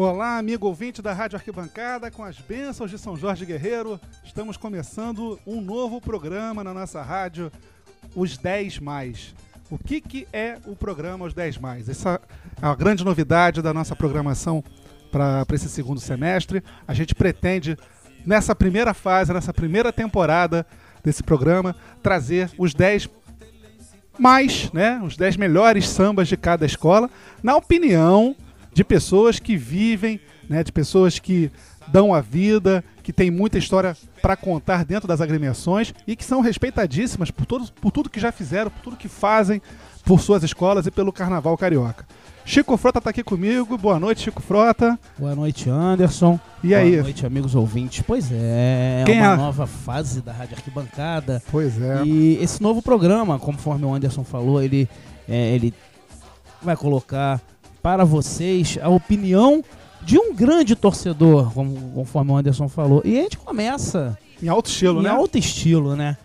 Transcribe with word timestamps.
Olá, 0.00 0.38
amigo 0.38 0.64
ouvinte 0.68 1.02
da 1.02 1.12
Rádio 1.12 1.34
Arquibancada, 1.34 2.08
com 2.08 2.22
as 2.22 2.38
bênçãos 2.38 2.88
de 2.88 2.96
São 2.96 3.16
Jorge 3.16 3.44
Guerreiro, 3.44 4.00
estamos 4.22 4.56
começando 4.56 5.40
um 5.44 5.60
novo 5.60 6.00
programa 6.00 6.62
na 6.62 6.72
nossa 6.72 7.02
rádio, 7.02 7.50
Os 8.14 8.38
10 8.38 8.78
Mais. 8.78 9.34
O 9.68 9.76
que, 9.76 10.00
que 10.00 10.28
é 10.32 10.56
o 10.66 10.76
programa 10.76 11.24
Os 11.24 11.34
10 11.34 11.58
Mais? 11.58 11.88
Essa 11.88 12.20
é 12.62 12.64
a 12.64 12.76
grande 12.76 13.04
novidade 13.04 13.60
da 13.60 13.74
nossa 13.74 13.96
programação 13.96 14.62
para 15.10 15.44
esse 15.52 15.68
segundo 15.68 15.98
semestre. 15.98 16.62
A 16.86 16.94
gente 16.94 17.12
pretende, 17.12 17.76
nessa 18.24 18.54
primeira 18.54 18.94
fase, 18.94 19.32
nessa 19.32 19.52
primeira 19.52 19.92
temporada 19.92 20.64
desse 21.02 21.24
programa, 21.24 21.74
trazer 22.04 22.52
os 22.56 22.72
10 22.72 23.08
mais, 24.16 24.70
né, 24.70 25.00
os 25.04 25.16
10 25.16 25.36
melhores 25.36 25.88
sambas 25.88 26.28
de 26.28 26.36
cada 26.36 26.64
escola, 26.64 27.10
na 27.42 27.56
opinião 27.56 28.36
de 28.78 28.84
pessoas 28.84 29.40
que 29.40 29.56
vivem, 29.56 30.20
né, 30.48 30.62
de 30.62 30.70
pessoas 30.70 31.18
que 31.18 31.50
dão 31.88 32.14
a 32.14 32.20
vida, 32.20 32.84
que 33.02 33.12
tem 33.12 33.28
muita 33.28 33.58
história 33.58 33.96
para 34.22 34.36
contar 34.36 34.84
dentro 34.84 35.08
das 35.08 35.20
agremiações 35.20 35.92
e 36.06 36.14
que 36.14 36.24
são 36.24 36.40
respeitadíssimas 36.40 37.28
por, 37.28 37.44
todos, 37.44 37.70
por 37.70 37.90
tudo 37.90 38.08
que 38.08 38.20
já 38.20 38.30
fizeram, 38.30 38.70
por 38.70 38.80
tudo 38.80 38.96
que 38.96 39.08
fazem 39.08 39.60
por 40.04 40.20
suas 40.20 40.44
escolas 40.44 40.86
e 40.86 40.92
pelo 40.92 41.12
Carnaval 41.12 41.58
Carioca. 41.58 42.06
Chico 42.44 42.76
Frota 42.76 42.98
está 42.98 43.10
aqui 43.10 43.24
comigo. 43.24 43.76
Boa 43.76 43.98
noite, 43.98 44.22
Chico 44.22 44.40
Frota. 44.40 44.96
Boa 45.18 45.34
noite, 45.34 45.68
Anderson. 45.68 46.38
E 46.62 46.72
aí? 46.72 46.92
Boa 46.92 47.02
noite, 47.02 47.26
amigos 47.26 47.56
ouvintes. 47.56 48.04
Pois 48.06 48.30
é, 48.30 49.02
Quem 49.04 49.18
é 49.18 49.22
uma 49.22 49.32
é? 49.32 49.36
nova 49.36 49.66
fase 49.66 50.20
da 50.20 50.30
Rádio 50.32 50.54
Arquibancada. 50.56 51.42
Pois 51.50 51.82
é. 51.82 52.04
E 52.04 52.38
esse 52.40 52.62
novo 52.62 52.80
programa, 52.80 53.40
conforme 53.40 53.84
o 53.84 53.92
Anderson 53.92 54.22
falou, 54.22 54.62
ele, 54.62 54.88
é, 55.28 55.52
ele 55.52 55.74
vai 56.62 56.76
colocar 56.76 57.42
para 57.82 58.04
vocês 58.04 58.78
a 58.82 58.88
opinião 58.88 59.62
de 60.02 60.18
um 60.18 60.34
grande 60.34 60.74
torcedor, 60.74 61.52
como, 61.52 61.92
conforme 61.92 62.32
o 62.32 62.36
Anderson 62.36 62.68
falou. 62.68 63.02
E 63.04 63.18
a 63.18 63.22
gente 63.22 63.36
começa 63.38 64.16
Em 64.42 64.48
alto 64.48 64.68
estilo, 64.68 65.00
em 65.00 65.04
né? 65.04 65.10
alto 65.10 65.36
estilo, 65.38 65.96
né? 65.96 66.16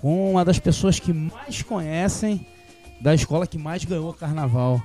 Com 0.00 0.32
uma 0.32 0.44
das 0.44 0.58
pessoas 0.58 0.98
que 0.98 1.12
mais 1.12 1.62
conhecem 1.62 2.46
da 3.00 3.14
escola 3.14 3.46
que 3.46 3.58
mais 3.58 3.84
ganhou 3.84 4.12
carnaval 4.12 4.82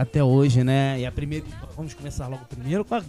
até 0.00 0.24
hoje, 0.24 0.64
né? 0.64 0.98
E 0.98 1.04
a 1.04 1.12
primeira. 1.12 1.44
Vamos 1.76 1.92
começar 1.92 2.26
logo 2.26 2.42
primeiro 2.46 2.84
com 2.84 2.94
a, 2.94 3.02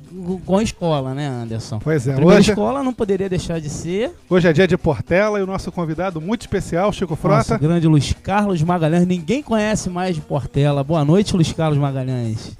com 0.45 0.57
a 0.57 0.63
escola, 0.63 1.13
né, 1.13 1.27
Anderson? 1.27 1.79
Pois 1.79 2.05
é. 2.05 2.11
A 2.11 2.15
primeira 2.15 2.39
Hoje, 2.39 2.51
escola 2.51 2.83
não 2.83 2.93
poderia 2.93 3.29
deixar 3.29 3.59
de 3.61 3.69
ser 3.69 4.11
hoje 4.29 4.47
é 4.47 4.53
dia 4.53 4.67
de 4.67 4.77
Portela 4.77 5.39
e 5.39 5.43
o 5.43 5.47
nosso 5.47 5.71
convidado 5.71 6.19
muito 6.19 6.41
especial, 6.41 6.91
Chico 6.91 7.11
nosso 7.11 7.47
Frota. 7.47 7.57
grande 7.57 7.87
Luiz 7.87 8.13
Carlos 8.13 8.61
Magalhães. 8.61 9.07
Ninguém 9.07 9.41
conhece 9.41 9.89
mais 9.89 10.15
de 10.15 10.21
Portela. 10.21 10.83
Boa 10.83 11.05
noite, 11.05 11.33
Luiz 11.33 11.51
Carlos 11.53 11.77
Magalhães. 11.77 12.57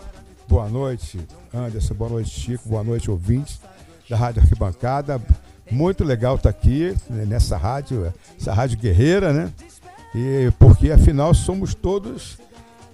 Boa 0.48 0.70
noite, 0.70 1.20
Anderson. 1.54 1.94
Boa 1.94 2.10
noite, 2.10 2.30
Chico. 2.30 2.70
Boa 2.70 2.84
noite, 2.84 3.12
ouvintes 3.12 3.60
da 4.10 4.16
Rádio 4.16 4.42
Arquibancada. 4.42 5.22
Muito 5.70 6.04
legal 6.04 6.36
estar 6.36 6.50
aqui 6.50 6.96
né, 7.10 7.26
nessa 7.26 7.58
rádio, 7.58 8.14
essa 8.40 8.54
rádio 8.54 8.78
guerreira, 8.78 9.32
né? 9.34 9.52
E 10.16 10.52
porque 10.60 10.92
afinal 10.92 11.34
somos 11.34 11.74
todos. 11.74 12.38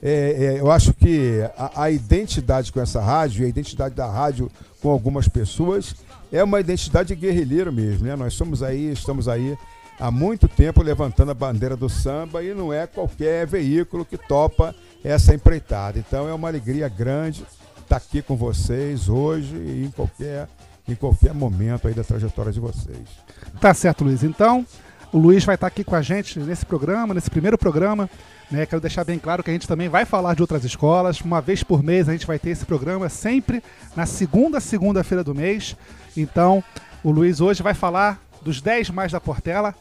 É, 0.01 0.11
é, 0.11 0.59
eu 0.59 0.71
acho 0.71 0.93
que 0.93 1.41
a, 1.57 1.83
a 1.83 1.91
identidade 1.91 2.71
com 2.71 2.79
essa 2.79 3.01
rádio, 3.01 3.43
e 3.43 3.45
a 3.45 3.49
identidade 3.49 3.95
da 3.95 4.07
rádio 4.07 4.51
com 4.81 4.89
algumas 4.89 5.27
pessoas, 5.27 5.95
é 6.31 6.43
uma 6.43 6.59
identidade 6.59 7.15
guerrilheira 7.15 7.71
mesmo, 7.71 8.05
né? 8.05 8.15
Nós 8.15 8.33
somos 8.33 8.61
aí, 8.61 8.91
estamos 8.91 9.27
aí 9.27 9.57
há 9.99 10.11
muito 10.11 10.47
tempo 10.47 10.83
levantando 10.83 11.31
a 11.31 11.33
bandeira 11.33 11.75
do 11.75 11.89
samba 11.89 12.43
e 12.43 12.53
não 12.53 12.71
é 12.71 12.85
qualquer 12.85 13.47
veículo 13.47 14.05
que 14.05 14.17
topa 14.17 14.75
essa 15.03 15.33
empreitada. 15.33 15.97
Então 15.97 16.27
é 16.27 16.33
uma 16.33 16.47
alegria 16.47 16.87
grande 16.87 17.45
estar 17.81 17.97
aqui 17.97 18.21
com 18.21 18.35
vocês 18.35 19.07
hoje 19.07 19.55
e 19.55 19.85
em 19.85 19.91
qualquer, 19.91 20.47
em 20.87 20.95
qualquer 20.95 21.33
momento 21.33 21.87
aí 21.87 21.93
da 21.93 22.03
trajetória 22.03 22.51
de 22.51 22.59
vocês. 22.59 23.07
Tá 23.59 23.73
certo, 23.73 24.03
Luiz. 24.03 24.23
Então, 24.23 24.65
o 25.11 25.17
Luiz 25.17 25.45
vai 25.45 25.55
estar 25.55 25.67
aqui 25.67 25.83
com 25.83 25.95
a 25.95 26.01
gente 26.01 26.39
nesse 26.39 26.65
programa, 26.65 27.13
nesse 27.13 27.29
primeiro 27.29 27.57
programa. 27.57 28.09
Né? 28.51 28.65
Quero 28.65 28.81
deixar 28.81 29.03
bem 29.03 29.17
claro 29.17 29.43
que 29.43 29.49
a 29.49 29.53
gente 29.53 29.67
também 29.67 29.89
vai 29.89 30.05
falar 30.05 30.35
de 30.35 30.41
outras 30.41 30.63
escolas. 30.63 31.21
Uma 31.21 31.41
vez 31.41 31.63
por 31.63 31.81
mês 31.81 32.09
a 32.09 32.11
gente 32.11 32.27
vai 32.27 32.37
ter 32.37 32.49
esse 32.49 32.65
programa, 32.65 33.09
sempre 33.09 33.63
na 33.95 34.05
segunda 34.05 34.59
segunda-feira 34.59 35.23
do 35.23 35.33
mês. 35.33 35.75
Então, 36.15 36.63
o 37.03 37.11
Luiz 37.11 37.39
hoje 37.39 37.63
vai 37.63 37.73
falar 37.73 38.19
dos 38.41 38.61
10 38.61 38.89
mais 38.89 39.11
da 39.11 39.19
Portela. 39.19 39.73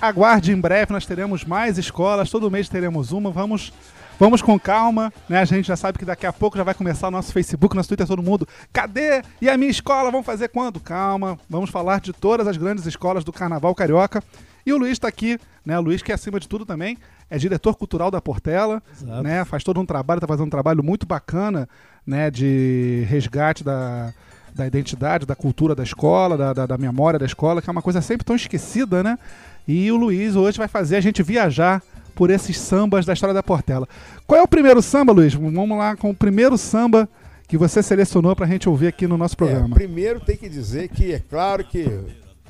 Aguarde 0.00 0.52
em 0.52 0.60
breve, 0.60 0.92
nós 0.92 1.04
teremos 1.04 1.44
mais 1.44 1.76
escolas, 1.76 2.30
todo 2.30 2.50
mês 2.50 2.68
teremos 2.68 3.12
uma. 3.12 3.30
Vamos 3.30 3.72
Vamos 4.20 4.42
com 4.42 4.60
calma, 4.60 5.10
né? 5.26 5.38
A 5.40 5.46
gente 5.46 5.66
já 5.66 5.76
sabe 5.76 5.98
que 5.98 6.04
daqui 6.04 6.26
a 6.26 6.32
pouco 6.32 6.54
já 6.54 6.62
vai 6.62 6.74
começar 6.74 7.08
o 7.08 7.10
nosso 7.10 7.32
Facebook, 7.32 7.74
nosso 7.74 7.88
Twitter, 7.88 8.06
todo 8.06 8.22
mundo. 8.22 8.46
Cadê? 8.70 9.22
E 9.40 9.48
a 9.48 9.56
minha 9.56 9.70
escola? 9.70 10.10
Vamos 10.10 10.26
fazer 10.26 10.48
quando? 10.48 10.78
Calma. 10.78 11.38
Vamos 11.48 11.70
falar 11.70 12.02
de 12.02 12.12
todas 12.12 12.46
as 12.46 12.58
grandes 12.58 12.84
escolas 12.84 13.24
do 13.24 13.32
Carnaval 13.32 13.74
Carioca. 13.74 14.22
E 14.66 14.74
o 14.74 14.76
Luiz 14.76 14.92
está 14.92 15.08
aqui, 15.08 15.38
né? 15.64 15.78
O 15.78 15.80
Luiz, 15.80 16.02
que 16.02 16.12
acima 16.12 16.38
de 16.38 16.46
tudo 16.46 16.66
também 16.66 16.98
é 17.30 17.38
diretor 17.38 17.74
cultural 17.76 18.10
da 18.10 18.20
Portela, 18.20 18.82
Exato. 18.92 19.22
né? 19.22 19.42
Faz 19.46 19.64
todo 19.64 19.80
um 19.80 19.86
trabalho, 19.86 20.18
está 20.18 20.26
fazendo 20.26 20.48
um 20.48 20.50
trabalho 20.50 20.84
muito 20.84 21.06
bacana, 21.06 21.66
né? 22.06 22.30
De 22.30 23.06
resgate 23.08 23.64
da, 23.64 24.12
da 24.54 24.66
identidade, 24.66 25.24
da 25.24 25.34
cultura 25.34 25.74
da 25.74 25.82
escola, 25.82 26.36
da, 26.36 26.52
da, 26.52 26.66
da 26.66 26.76
memória 26.76 27.18
da 27.18 27.24
escola, 27.24 27.62
que 27.62 27.70
é 27.70 27.72
uma 27.72 27.80
coisa 27.80 28.02
sempre 28.02 28.26
tão 28.26 28.36
esquecida, 28.36 29.02
né? 29.02 29.18
E 29.66 29.90
o 29.90 29.96
Luiz 29.96 30.36
hoje 30.36 30.58
vai 30.58 30.68
fazer 30.68 30.96
a 30.96 31.00
gente 31.00 31.22
viajar 31.22 31.82
por 32.20 32.28
esses 32.28 32.58
sambas 32.58 33.06
da 33.06 33.14
história 33.14 33.32
da 33.32 33.42
Portela. 33.42 33.88
Qual 34.26 34.38
é 34.38 34.42
o 34.42 34.46
primeiro 34.46 34.82
samba, 34.82 35.10
Luiz? 35.10 35.32
Vamos 35.32 35.78
lá 35.78 35.96
com 35.96 36.10
o 36.10 36.14
primeiro 36.14 36.58
samba 36.58 37.08
que 37.48 37.56
você 37.56 37.82
selecionou 37.82 38.36
para 38.36 38.44
a 38.44 38.48
gente 38.48 38.68
ouvir 38.68 38.88
aqui 38.88 39.06
no 39.06 39.16
nosso 39.16 39.32
É, 39.36 39.36
programa. 39.38 39.74
primeiro 39.74 40.20
tem 40.20 40.36
que 40.36 40.46
dizer 40.46 40.90
que 40.90 41.14
é 41.14 41.18
claro 41.18 41.64
que 41.64 41.86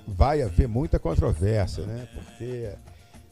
vai 0.09 0.43
haver 0.43 0.67
muita 0.67 0.99
controvérsia, 0.99 1.87
né? 1.87 2.09
Porque 2.13 2.69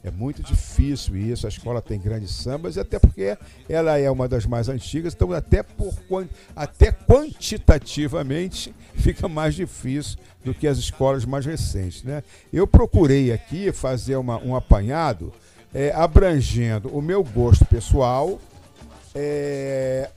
é 0.01 0.09
muito 0.09 0.41
difícil 0.41 1.17
isso. 1.17 1.45
A 1.45 1.49
escola 1.49 1.81
tem 1.81 1.99
grandes 1.99 2.31
sambas, 2.31 2.77
e 2.77 2.79
até 2.79 2.97
porque 2.99 3.37
ela 3.67 3.97
é 3.99 4.09
uma 4.09 4.25
das 4.29 4.45
mais 4.45 4.69
antigas, 4.69 5.13
então 5.13 5.33
até, 5.33 5.61
por, 5.61 5.93
até 6.55 6.89
quantitativamente 6.89 8.73
fica 8.95 9.27
mais 9.27 9.55
difícil 9.55 10.17
do 10.41 10.53
que 10.53 10.65
as 10.69 10.77
escolas 10.77 11.25
mais 11.25 11.45
recentes. 11.45 12.01
Né? 12.01 12.23
Eu 12.53 12.65
procurei 12.65 13.33
aqui 13.33 13.73
fazer 13.73 14.15
uma- 14.15 14.37
um 14.41 14.55
apanhado 14.55 15.33
é, 15.73 15.91
abrangendo 15.93 16.89
o 16.89 17.01
meu 17.01 17.23
gosto 17.23 17.65
pessoal, 17.65 18.39
é, 19.13 20.09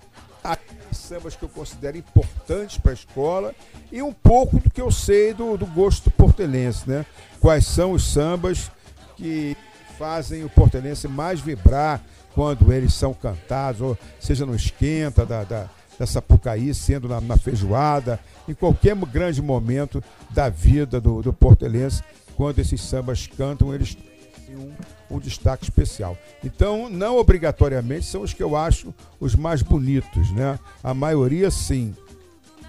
sambas 1.13 1.37
que 1.37 1.43
eu 1.43 1.49
considero 1.49 1.97
importantes 1.97 2.79
para 2.79 2.93
a 2.93 2.95
escola 2.95 3.55
e 3.91 4.03
um 4.03 4.13
pouco 4.13 4.59
do 4.59 4.71
que 4.71 4.81
eu 4.81 4.91
sei 4.91 5.35
do, 5.35 5.57
do 5.57 5.67
gosto 5.67 6.11
portelense, 6.11 6.89
né? 6.89 7.05
Quais 7.41 7.67
são 7.67 7.93
os 7.93 8.05
sambas 8.05 8.71
que 9.17 9.57
fazem 9.99 10.45
o 10.45 10.49
portelense 10.49 11.07
mais 11.07 11.41
vibrar 11.41 12.01
quando 12.35 12.73
eles 12.73 12.95
são 12.95 13.13
cantados, 13.13 13.81
ou 13.83 13.99
seja 14.19 14.47
no 14.47 14.55
esquenta 14.55 15.27
da, 15.27 15.45
da, 15.45 15.69
da 15.99 16.07
Sapucaí, 16.07 16.75
sendo 16.75 17.09
na, 17.09 17.21
na 17.21 17.37
feijoada, 17.37 18.19
em 18.49 18.55
qualquer 18.55 18.97
grande 18.97 19.43
momento 19.43 20.03
da 20.31 20.49
vida 20.49 20.99
do, 20.99 21.21
do 21.21 21.33
portelense, 21.33 22.03
quando 22.37 22.59
esses 22.59 22.81
sambas 22.81 23.27
cantam, 23.27 23.75
eles 23.75 23.95
têm 23.95 24.57
um, 24.57 24.73
um 25.13 25.21
destaque 25.21 25.65
especial. 25.65 26.17
Então, 26.45 26.89
não 26.89 27.19
obrigatoriamente 27.19 28.07
são 28.07 28.23
os 28.23 28.33
que 28.33 28.43
eu 28.43 28.57
acho 28.57 28.93
os 29.21 29.35
mais 29.35 29.63
bonitos, 29.63 30.31
né? 30.33 30.59
A 30.83 30.95
maioria 30.95 31.51
sim. 31.51 31.95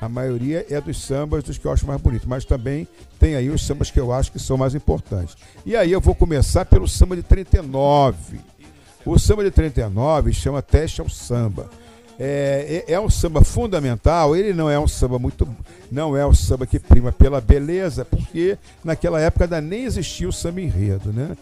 A 0.02 0.10
maioria 0.10 0.66
é 0.70 0.82
dos 0.82 1.02
sambas 1.02 1.44
dos 1.44 1.58
que 1.58 1.66
eu 1.66 1.72
acho 1.72 1.88
mais 1.88 2.02
bonitos, 2.02 2.28
mas 2.28 2.44
também 2.44 2.88
tem 3.20 3.36
aí 3.36 3.50
os 3.50 3.66
sambas 3.66 3.90
que 3.90 4.00
eu 4.00 4.12
acho 4.12 4.32
que 4.32 4.40
são 4.40 4.58
mais 4.58 4.76
importantes. 4.76 5.38
E 5.66 5.76
aí 5.78 5.92
eu 5.92 6.02
vou 6.02 6.14
começar 6.14 6.66
pelo 6.66 6.88
samba 6.88 7.16
de 7.16 7.24
39. 7.24 8.40
O 9.06 9.18
samba 9.18 9.44
de 9.44 9.52
39 9.52 10.34
chama 10.34 10.62
Teste 10.62 11.00
ao 11.00 11.10
Samba. 11.10 11.70
É, 12.20 12.84
é, 12.88 12.94
é 12.94 13.00
um 13.00 13.10
samba 13.10 13.44
fundamental, 13.44 14.36
ele 14.36 14.54
não 14.54 14.70
é 14.70 14.80
um 14.80 14.88
samba 14.88 15.18
muito. 15.18 15.48
Não 15.92 16.16
é 16.16 16.26
um 16.26 16.34
samba 16.34 16.66
que 16.66 16.80
prima 16.80 17.12
pela 17.12 17.42
beleza, 17.42 18.06
porque 18.06 18.58
naquela 18.84 19.20
época 19.20 19.46
ainda 19.46 19.62
nem 19.62 19.84
existia 19.84 20.28
o 20.28 20.34
samba 20.34 20.62
enredo, 20.62 21.12
né? 21.12 21.36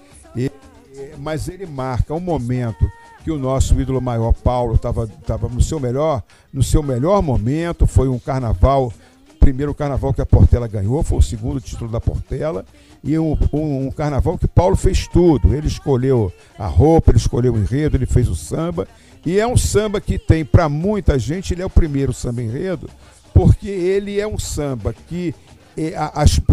Mas 1.22 1.48
ele 1.48 1.66
marca 1.68 2.14
um 2.16 2.20
momento 2.20 2.90
que 3.24 3.30
o 3.32 3.38
nosso 3.38 3.80
ídolo 3.80 4.02
maior, 4.02 4.34
Paulo, 4.34 4.74
estava 4.74 5.08
no 5.48 5.62
seu 5.62 5.80
melhor, 5.80 6.24
no 6.52 6.64
seu 6.64 6.82
melhor 6.82 7.22
momento, 7.22 7.86
foi 7.86 8.08
um 8.10 8.18
carnaval, 8.18 8.92
primeiro 9.40 9.74
carnaval 9.76 10.12
que 10.14 10.22
a 10.22 10.26
Portela 10.26 10.68
ganhou, 10.68 11.04
foi 11.04 11.20
o 11.20 11.22
segundo 11.22 11.62
título 11.62 11.92
da 11.92 12.02
Portela, 12.02 12.66
e 13.04 13.18
um, 13.20 13.38
um- 13.54 13.88
um 13.88 13.92
carnaval 13.92 14.36
que 14.38 14.48
Paulo 14.48 14.76
fez 14.76 15.08
tudo. 15.08 15.54
Ele 15.54 15.68
escolheu 15.68 16.32
a 16.58 16.66
roupa, 16.66 17.12
ele 17.12 17.20
escolheu 17.20 17.54
o 17.54 17.58
enredo, 17.60 17.96
ele 17.98 18.08
fez 18.08 18.28
o 18.28 18.36
samba, 18.36 18.88
e 19.24 19.40
é 19.40 19.46
um 19.46 19.56
samba 19.58 20.02
que 20.02 20.18
tem, 20.18 20.44
para 20.44 20.68
muita 20.68 21.20
gente, 21.20 21.54
ele 21.54 21.62
é 21.62 21.66
o 21.66 21.70
primeiro 21.70 22.12
samba 22.14 22.42
enredo, 22.42 22.90
porque 23.32 23.70
ele 23.70 24.20
é 24.20 24.28
um 24.28 24.40
samba 24.40 24.94
que, 25.08 25.36
é, 25.78 25.96
a- 25.96 26.12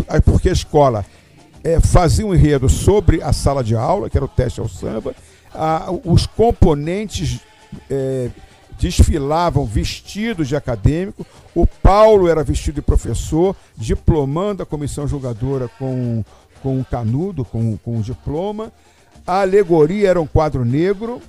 a- 0.09 0.21
porque 0.21 0.51
a 0.51 0.53
escola 0.53 1.05
é, 1.69 1.81
fazia 1.81 2.27
um 2.27 2.35
enredo 2.35 2.67
sobre 2.67 3.23
a 3.23 3.31
sala 3.31 3.63
de 3.63 3.77
aula, 3.77 4.09
que 4.09 4.17
era 4.17 4.25
o 4.25 4.29
teste 4.29 4.59
ao 4.59 4.69
samba, 4.69 5.15
ah, 5.55 5.89
os 6.05 6.27
componentes 6.27 7.41
é, 7.91 8.31
desfilavam 8.79 9.67
vestidos 9.67 10.49
de 10.49 10.57
acadêmico. 10.57 11.27
O 11.55 11.67
Paulo 11.67 12.27
era 12.27 12.43
vestido 12.43 12.77
de 12.77 12.83
professor, 12.83 13.55
diplomando 13.77 14.63
a 14.63 14.67
comissão 14.67 15.07
julgadora 15.07 15.69
com, 15.79 16.25
com 16.63 16.79
um 16.79 16.85
canudo, 16.85 17.45
com, 17.45 17.77
com 17.77 17.97
um 17.97 18.01
diploma. 18.01 18.73
A 19.27 19.43
alegoria 19.43 20.09
era 20.09 20.21
um 20.21 20.27
quadro 20.27 20.65
negro. 20.65 21.21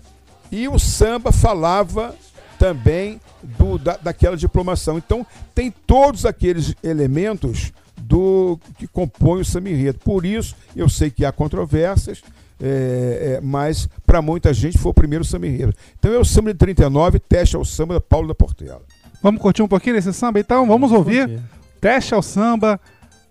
E 0.52 0.68
o 0.68 0.80
samba 0.80 1.32
falava 1.32 2.16
também 2.58 3.20
do, 3.44 3.78
da, 3.78 3.98
daquela 3.98 4.38
diplomação. 4.38 4.98
Então, 4.98 5.26
tem 5.54 5.70
todos 5.86 6.26
aqueles 6.26 6.74
elementos 6.82 7.72
do 8.10 8.60
que 8.76 8.88
compõe 8.88 9.42
o 9.42 9.46
samba 9.46 9.70
enredo. 9.70 10.00
Por 10.00 10.26
isso, 10.26 10.56
eu 10.76 10.90
sei 10.90 11.12
que 11.12 11.24
há 11.24 11.32
controvérsias, 11.32 12.24
é, 12.60 13.36
é, 13.38 13.42
mas 13.42 13.88
para 14.04 14.20
muita 14.20 14.52
gente 14.52 14.80
foi 14.80 14.90
o 14.90 14.94
primeiro 14.94 15.24
samba 15.24 15.46
enredo. 15.46 15.76
Então 16.00 16.12
é 16.12 16.18
o 16.18 16.26
samba 16.26 16.52
de 16.52 16.58
39, 16.58 17.20
teste 17.20 17.56
ao 17.56 17.64
samba 17.64 17.94
da 17.94 18.02
Paulo 18.02 18.28
da 18.28 18.34
Portela. 18.34 18.82
Vamos 19.22 19.40
curtir 19.40 19.62
um 19.62 19.68
pouquinho 19.68 19.96
desse 19.96 20.12
samba 20.12 20.40
então? 20.40 20.66
Vamos 20.66 20.92
ouvir. 20.92 21.40
Teste 21.80 22.16
ao 22.16 22.24
samba. 22.24 22.82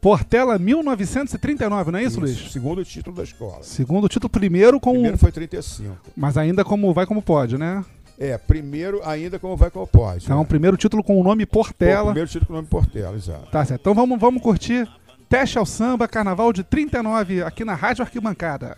Portela 0.00 0.56
1939, 0.60 1.90
não 1.90 1.98
é 1.98 2.02
isso, 2.02 2.10
isso, 2.10 2.20
Luiz? 2.20 2.52
Segundo 2.52 2.84
título 2.84 3.16
da 3.16 3.24
escola. 3.24 3.64
Segundo 3.64 4.08
título, 4.08 4.30
primeiro 4.30 4.78
com. 4.78 4.92
Primeiro 4.92 5.18
foi 5.18 5.32
35. 5.32 5.96
Mas 6.16 6.36
ainda 6.36 6.64
como 6.64 6.94
vai 6.94 7.04
como 7.04 7.20
pode, 7.20 7.58
né? 7.58 7.84
É, 8.18 8.36
primeiro 8.36 9.00
ainda 9.04 9.38
como 9.38 9.56
vai 9.56 9.70
como 9.70 9.86
pode. 9.86 10.24
Então, 10.24 10.40
né? 10.40 10.44
primeiro 10.44 10.76
título 10.76 11.04
com 11.04 11.20
o 11.20 11.22
nome 11.22 11.46
Portela. 11.46 12.00
Pô, 12.00 12.06
primeiro 12.06 12.28
título 12.28 12.46
com 12.46 12.52
o 12.52 12.56
nome 12.56 12.68
Portela, 12.68 13.14
exato. 13.14 13.48
Tá 13.50 13.64
certo. 13.64 13.80
Então 13.80 13.94
vamos, 13.94 14.18
vamos 14.18 14.42
curtir 14.42 14.88
Teste 15.28 15.56
ao 15.56 15.64
Samba, 15.64 16.08
Carnaval 16.08 16.52
de 16.52 16.64
39, 16.64 17.44
aqui 17.44 17.64
na 17.64 17.74
Rádio 17.74 18.02
Arquibancada. 18.02 18.76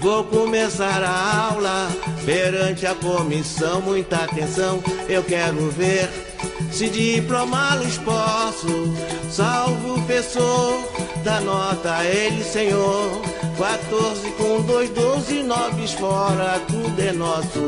Vou 0.00 0.24
começar 0.24 1.02
a 1.02 1.50
aula 1.50 1.88
perante 2.24 2.86
a 2.86 2.94
comissão. 2.94 3.82
Muita 3.82 4.24
atenção, 4.24 4.82
eu 5.08 5.22
quero 5.22 5.70
ver 5.70 6.27
se 6.70 6.88
diplomá-los 6.88 7.98
posso. 7.98 8.94
Salvo 9.30 9.94
o 9.94 10.02
professor 10.02 10.88
da 11.24 11.40
nota, 11.40 12.04
ele, 12.04 12.42
senhor. 12.42 13.22
14 13.58 14.30
com 14.32 14.62
2, 14.62 14.90
12, 14.90 15.42
9 15.42 15.88
fora, 15.88 16.60
tudo 16.68 17.00
é 17.00 17.12
nosso. 17.12 17.60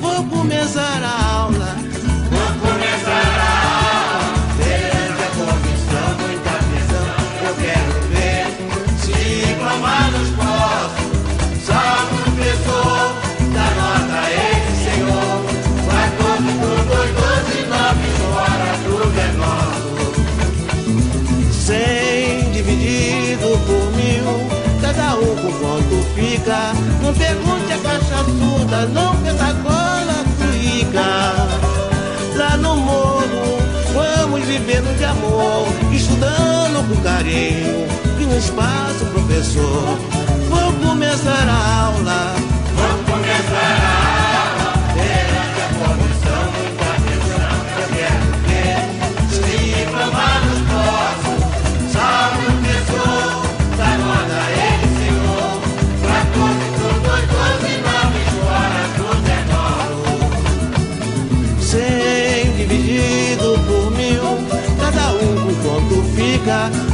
Vou 0.00 0.24
começar 0.24 1.02
a 1.02 1.34
aula. 1.34 1.76
Vou 2.30 2.70
começar 2.70 3.26
a 3.36 3.50
aula. 3.74 4.34
Perante 4.56 5.22
a 5.22 5.30
comissão, 5.36 6.08
muita 6.26 6.50
atenção, 6.50 7.06
eu 7.46 7.54
quero 7.56 7.92
ver 8.08 8.46
se 8.98 9.12
diplomá-los 9.46 10.28
posso. 10.36 11.05
Não 27.02 27.14
pergunte 27.14 27.72
a 27.72 27.78
caixa 27.78 28.24
surda, 28.24 28.86
não 28.86 29.16
que 29.22 29.28
essa 29.28 29.54
cola 29.62 30.24
fica. 30.38 31.46
Lá 32.36 32.56
no 32.58 32.76
morro, 32.76 33.58
vamos 33.94 34.44
vivendo 34.44 34.96
de 34.98 35.04
amor, 35.04 35.66
estudando 35.92 36.86
com 36.88 37.02
carinho. 37.02 37.86
E 38.20 38.24
no 38.26 38.36
espaço, 38.36 39.06
professor, 39.06 39.98
vou 40.50 40.72
começar 40.74 41.48
a 41.48 41.86
aula. 41.86 42.34
Vou 42.74 43.14
começar 43.14 43.56
a 43.56 43.96
aula. 44.00 44.05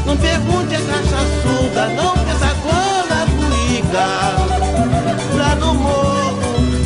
Não 0.04 0.16
pergunte 0.16 0.74
a 0.74 0.80
caixa 0.80 1.18
surda, 1.42 1.86
não 1.88 2.12
essa 2.30 2.54
cola 2.62 3.26
cuica. 3.36 4.06
Lá 5.36 5.54
no 5.56 5.74
morro, 5.74 6.38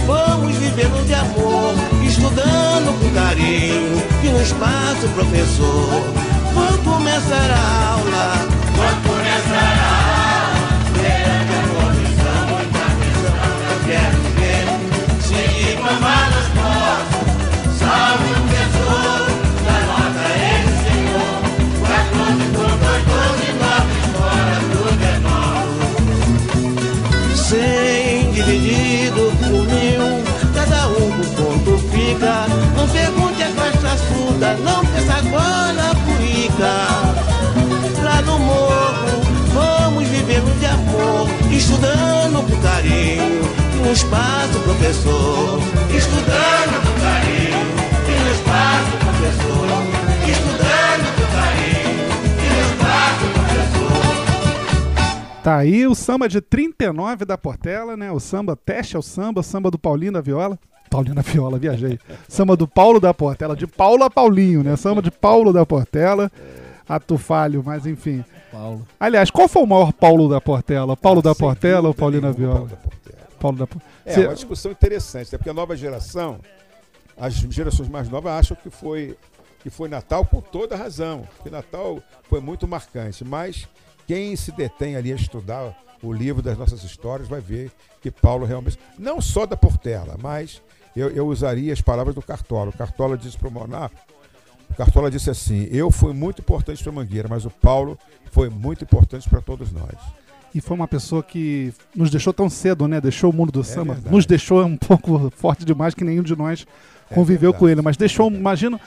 vamos 0.07 0.57
vivendo 0.57 1.07
de 1.07 1.15
amor, 1.15 1.75
estudando 2.05 2.99
com 3.01 3.11
carinho. 3.15 4.03
E 4.23 4.29
no 4.29 4.43
espaço, 4.43 5.09
professor, 5.15 6.03
vou 6.55 6.93
começar 6.93 7.51
a 7.51 7.93
aula. 7.93 9.06
Não 32.87 32.93
pergunte 32.93 33.43
a 33.43 33.51
caixa 33.51 33.97
surda, 34.07 34.55
não 34.59 34.85
que 34.85 34.97
essa 34.99 35.21
cola 35.29 35.93
purica. 36.07 36.71
Lá 38.01 38.23
no 38.23 38.39
morro, 38.39 39.23
vamos 39.53 40.07
vivendo 40.09 40.57
de 40.61 40.67
amor, 40.67 41.29
estudando 41.51 42.49
com 42.49 42.63
carinho. 42.63 43.43
No 43.83 43.91
espaço, 43.91 44.61
professor, 44.61 45.59
estudando 45.91 46.81
com 46.87 46.95
carinho. 47.01 47.67
No 48.07 48.31
espaço, 48.31 48.97
professor, 49.03 49.67
estudando 50.31 51.11
com 51.17 51.27
carinho. 51.35 52.07
No 52.39 52.59
espaço, 52.71 53.27
professor. 53.35 53.99
Tá 55.43 55.57
aí 55.57 55.89
o 55.89 55.95
samba 55.97 56.29
de 56.29 56.41
39 56.41 57.25
da 57.25 57.37
Portela, 57.37 57.97
né? 57.97 58.13
O 58.13 58.21
samba 58.21 58.55
Teste 58.55 58.95
ao 58.95 59.03
Samba, 59.03 59.41
o 59.41 59.45
samba 59.45 59.73
do 59.73 59.79
Paulinho 59.79 60.13
da 60.13 60.21
Viola. 60.21 60.57
Paulinho 60.91 61.15
da 61.15 61.23
Viola, 61.23 61.59
viajei. 61.59 61.99
Samba 62.29 62.57
do 62.57 62.67
Paulo 62.69 62.99
da 63.01 63.13
Portela, 63.15 63.57
de 63.57 63.67
Paulo 63.67 64.05
a 64.05 64.11
Paulinho, 64.11 64.63
né? 64.63 64.77
Samba 64.77 65.03
de 65.03 65.11
Paulo 65.11 65.53
da 65.53 65.65
Portela. 65.67 66.31
Ato 66.89 67.19
falho, 67.19 67.63
mas 67.65 67.85
enfim. 67.87 68.25
Paulo. 68.53 68.87
Aliás, 68.99 69.31
qual 69.31 69.49
foi 69.49 69.63
o 69.63 69.67
maior 69.67 69.93
Paulo 69.93 70.29
da 70.29 70.41
Portela? 70.41 70.97
Paulo 70.97 71.21
da 71.21 71.33
Ah, 71.33 71.35
Sem 71.35 71.47
Portela 71.47 71.89
ou 71.89 71.95
da 71.95 72.11
nenhuma, 72.11 72.33
Viola? 72.33 72.69
Paulo 73.41 73.59
da 73.59 73.67
Portela. 73.67 73.97
Da 74.05 74.11
É 74.11 74.15
Cê- 74.15 74.27
uma 74.27 74.35
discussão 74.35 74.71
interessante, 74.73 75.33
né? 75.33 75.39
porque 75.39 75.51
a 75.51 75.55
nova 75.55 75.77
geração, 75.77 76.39
as 77.19 77.35
gerações 77.35 77.89
mais 77.89 78.09
novas 78.09 78.33
acham 78.33 78.57
que 78.57 78.71
foi, 78.71 79.17
que 79.61 79.69
foi 79.71 79.89
Natal 79.89 80.25
com 80.25 80.41
toda 80.41 80.77
razão, 80.77 81.27
que 81.43 81.51
Natal 81.51 82.01
foi 82.29 82.41
muito 82.41 82.67
marcante, 82.69 83.25
mas 83.25 83.67
quem 84.07 84.35
se 84.37 84.53
detém 84.53 84.97
ali 84.97 85.13
a 85.13 85.17
estudar 85.17 85.77
o 86.03 86.13
livro 86.13 86.41
das 86.43 86.57
nossas 86.57 86.83
histórias 86.85 87.29
vai 87.29 87.41
ver 87.41 87.71
que 88.01 88.11
Paulo 88.11 88.47
realmente, 88.47 88.79
não 88.99 89.21
só 89.21 89.45
da 89.45 89.57
Portela, 89.57 90.17
mas 90.23 90.63
eu, 90.97 91.11
eu 91.11 91.27
usaria 91.27 91.73
as 91.73 91.81
palavras 91.81 92.15
do 92.15 92.23
Cartola. 92.23 92.71
O 92.71 92.77
Cartola 92.77 93.17
disse 93.19 93.37
para 93.37 93.49
o 93.49 93.53
Monar, 93.53 93.91
o 94.71 94.75
Cartola 94.75 95.11
disse 95.11 95.31
assim, 95.31 95.69
eu 95.71 95.91
fui 95.91 96.13
muito 96.13 96.41
importante 96.41 96.83
para 96.83 96.93
Mangueira, 96.93 97.29
mas 97.29 97.45
o 97.45 97.51
Paulo 97.51 97.99
foi 98.31 98.49
muito 98.49 98.83
importante 98.83 99.29
para 99.29 99.41
todos 99.41 99.71
nós. 99.71 99.95
E 100.55 100.61
foi 100.61 100.75
uma 100.75 100.89
pessoa 100.89 101.23
que 101.23 101.73
nos 101.95 102.11
deixou 102.11 102.33
tão 102.33 102.49
cedo, 102.49 102.89
né? 102.89 102.99
Deixou 102.99 103.31
o 103.31 103.33
mundo 103.33 103.53
do 103.53 103.63
samba. 103.63 103.93
verdade. 103.93 104.15
Nos 104.15 104.25
deixou 104.25 104.65
um 104.65 104.75
pouco 104.79 105.31
forte 105.37 105.67
demais 105.67 105.95
que 105.95 106.03
nenhum 106.03 106.23
de 106.23 106.35
nós 106.35 106.67
É 107.11 107.15
conviveu 107.15 107.51
verdade, 107.51 107.59
com 107.59 107.69
ele. 107.69 107.83
Mas 107.83 107.97
é 107.97 107.99
deixou, 107.99 108.27
verdade. 108.31 108.41
imagino, 108.41 108.81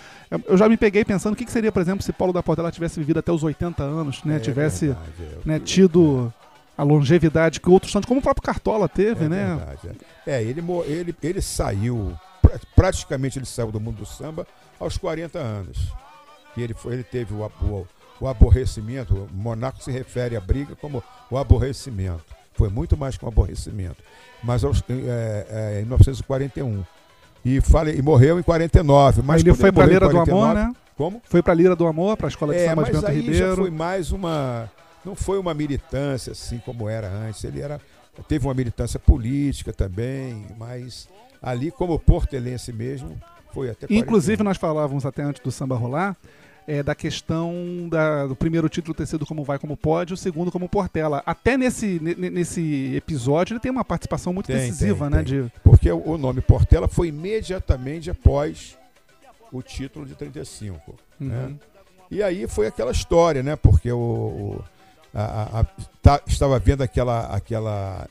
eu 0.48 0.58
já 0.58 0.68
me 0.68 0.78
peguei 0.78 1.06
pensando 1.06 1.34
o 1.34 1.36
que 1.36 1.46
que 1.46 1.52
seria, 1.52 1.72
por 1.72 1.80
exemplo, 1.80 2.04
se 2.04 2.12
Paulo 2.12 2.34
da 2.34 2.42
Portela 2.42 2.72
tivesse 2.72 3.00
vivido 3.00 3.20
até 3.20 3.32
os 3.32 3.44
80 3.44 3.84
anos, 3.84 4.24
né? 4.24 4.38
É 4.38 4.40
tivesse 4.40 4.88
verdade, 4.88 5.10
é. 5.20 5.48
né, 5.48 5.60
tido 5.60 6.34
a 6.80 6.84
longevidade 6.84 7.60
que 7.60 7.70
outros 7.70 7.92
tantos, 7.92 8.08
como 8.08 8.20
o 8.20 8.24
próprio 8.24 8.44
Cartola 8.44 8.88
teve, 8.88 9.26
É 9.26 9.30
né? 9.30 9.46
verdade, 9.56 9.98
é. 10.26 10.32
É, 10.38 10.44
ele, 10.44 10.64
ele, 10.86 11.16
ele 11.22 11.42
saiu, 11.42 12.14
pra- 12.42 12.60
praticamente 12.76 13.38
ele 13.40 13.46
saiu 13.46 13.72
do 13.72 13.80
mundo 13.80 13.98
do 13.98 14.06
samba 14.06 14.48
aos 14.80 14.98
40 14.98 15.38
anos. 15.40 15.92
E 16.56 16.62
ele, 16.62 16.74
foi, 16.74 16.94
ele 16.94 17.04
teve 17.04 17.34
o, 17.34 17.44
abo- 17.44 17.88
o 18.20 18.28
aborrecimento, 18.28 19.14
o 19.14 19.28
Monaco 19.34 19.82
se 19.84 19.92
refere 19.92 20.36
à 20.36 20.42
briga 20.42 20.76
como 20.76 21.04
o 21.30 21.38
aborrecimento. 21.38 22.24
Foi 22.54 22.70
muito 22.70 22.98
mais 22.98 23.18
que 23.18 23.24
um 23.24 23.28
aborrecimento. 23.30 23.98
Mas 24.44 24.64
aos, 24.64 24.82
é, 24.90 25.48
é, 25.50 25.82
em 25.82 25.86
1941, 25.86 26.84
E, 27.46 27.62
fale, 27.62 27.96
e 27.98 28.02
morreu 28.02 28.38
em 28.40 28.44
49. 28.44 29.22
Mas 29.24 29.42
ele 29.42 29.54
foi 29.54 29.70
em 29.70 29.74
Lira 29.88 30.08
do 30.08 30.12
49 30.16 30.32
Amor, 30.32 30.54
né? 30.56 30.74
Como? 30.98 31.22
Foi 31.24 31.42
pra 31.42 31.54
Lira 31.54 31.74
do 31.76 31.88
Amor, 31.88 32.18
pra 32.18 32.28
escola 32.28 32.54
de 32.54 32.60
É, 32.60 32.68
samba 32.70 32.84
de 32.84 32.92
Bento 32.92 33.06
aí 33.08 33.16
já 33.22 33.32
Ribeiro. 33.32 33.56
foi 33.56 33.70
mais 33.70 34.12
uma. 34.12 34.70
Não 35.10 35.16
foi 35.16 35.40
uma 35.40 35.54
militância 35.56 36.32
assim 36.34 36.60
como 36.60 36.88
era 36.88 37.10
antes. 37.10 37.44
Ele 37.44 37.60
era. 37.62 37.82
Teve 38.28 38.46
uma 38.46 38.54
militância 38.54 39.00
política 39.00 39.74
também, 39.74 40.46
mas 40.58 41.08
ali, 41.42 41.72
como 41.72 41.98
portelense 41.98 42.72
mesmo, 42.72 43.18
foi 43.54 43.70
até. 43.72 43.88
Inclusive, 43.90 44.38
41. 44.38 44.44
nós 44.44 44.58
falávamos 44.58 45.06
até 45.06 45.24
antes 45.24 45.42
do 45.42 45.52
samba 45.52 45.76
rolar, 45.76 46.16
é, 46.68 46.84
da 46.84 46.94
questão 46.94 47.88
da- 47.90 48.28
do 48.28 48.36
primeiro 48.36 48.68
título 48.70 48.94
ter 48.94 49.08
sido 49.08 49.26
como 49.26 49.44
vai, 49.44 49.58
como 49.58 49.76
pode, 49.78 50.14
o 50.14 50.18
segundo 50.18 50.52
como 50.52 50.68
Portela. 50.70 51.24
Até 51.26 51.58
nesse, 51.58 51.98
ne- 52.00 52.14
ne- 52.14 52.30
nesse 52.30 52.94
episódio 52.96 53.54
ele 53.54 53.60
tem 53.62 53.72
uma 53.72 53.86
participação 53.86 54.32
muito 54.34 54.48
Tem, 54.48 54.58
decisiva, 54.58 55.10
tem, 55.10 55.18
né? 55.18 55.24
tem. 55.24 55.44
De, 55.46 55.52
Porque 55.64 55.90
o 55.92 56.18
nome 56.18 56.42
Portela 56.42 56.88
foi 56.88 57.08
imediatamente 57.08 58.12
após 58.12 58.78
o 59.52 59.62
título 59.64 60.06
de 60.06 60.14
35. 60.14 60.94
né? 61.20 61.46
Uhum. 61.48 61.60
E 62.12 62.22
aí 62.22 62.48
foi 62.48 62.68
aquela 62.68 62.92
história, 62.92 63.42
né? 63.42 63.56
Porque 63.56 63.90
o, 63.92 63.98
o- 63.98 64.64
a- 65.14 65.24
a- 65.24 65.60
a- 65.62 65.66
tá- 66.02 66.22
estava 66.28 66.58
vendo 66.60 66.82
aquela. 66.82 67.28
aquela 67.28 68.08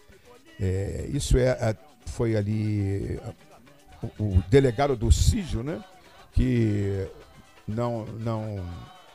é, 0.60 1.06
isso 1.12 1.38
é, 1.38 1.50
a- 1.50 1.76
foi 2.06 2.36
ali 2.36 3.20
a- 3.24 4.06
o, 4.18 4.38
o 4.38 4.44
delegado 4.48 4.96
do 4.96 5.10
Sígio, 5.12 5.62
né? 5.62 5.82
Que 6.32 7.06
não, 7.66 8.04
não, 8.06 8.64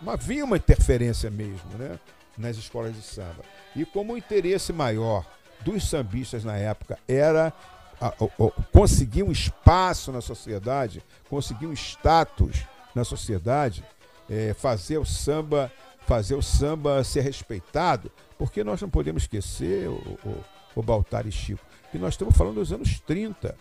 não 0.01 0.13
havia 0.13 0.43
uma 0.45 0.57
interferência 0.57 1.29
mesmo, 1.29 1.77
né? 1.77 1.99
Nas 2.37 2.57
escolas 2.57 2.95
de 2.95 3.01
samba. 3.01 3.43
E 3.75 3.85
como 3.85 4.13
o 4.13 4.17
interesse 4.17 4.71
maior 4.73 5.25
dos 5.61 5.87
sambistas 5.89 6.43
na 6.43 6.57
época 6.57 6.97
era 7.07 7.53
a- 8.01 8.13
o- 8.19 8.51
conseguir 8.71 9.23
um 9.23 9.31
espaço 9.31 10.11
na 10.11 10.21
sociedade, 10.21 11.01
conseguir 11.29 11.67
um 11.67 11.73
status 11.73 12.65
na 12.95 13.03
sociedade, 13.03 13.83
é, 14.29 14.53
fazer 14.53 14.97
o 14.97 15.05
samba 15.05 15.71
fazer 16.05 16.35
o 16.35 16.41
samba 16.41 17.03
ser 17.03 17.21
respeitado, 17.21 18.11
porque 18.37 18.63
nós 18.63 18.81
não 18.81 18.89
podemos 18.89 19.23
esquecer 19.23 19.87
o, 19.87 20.19
o, 20.25 20.43
o 20.75 20.81
Baltar 20.81 21.25
e 21.27 21.31
Chico, 21.31 21.63
que 21.91 21.97
nós 21.97 22.13
estamos 22.13 22.35
falando 22.35 22.55
dos 22.55 22.71
anos 22.71 22.99
30, 22.99 23.55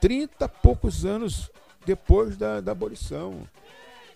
30 0.00 0.44
e 0.44 0.48
poucos 0.62 1.04
anos 1.04 1.50
depois 1.84 2.36
da, 2.36 2.60
da 2.60 2.72
abolição. 2.72 3.42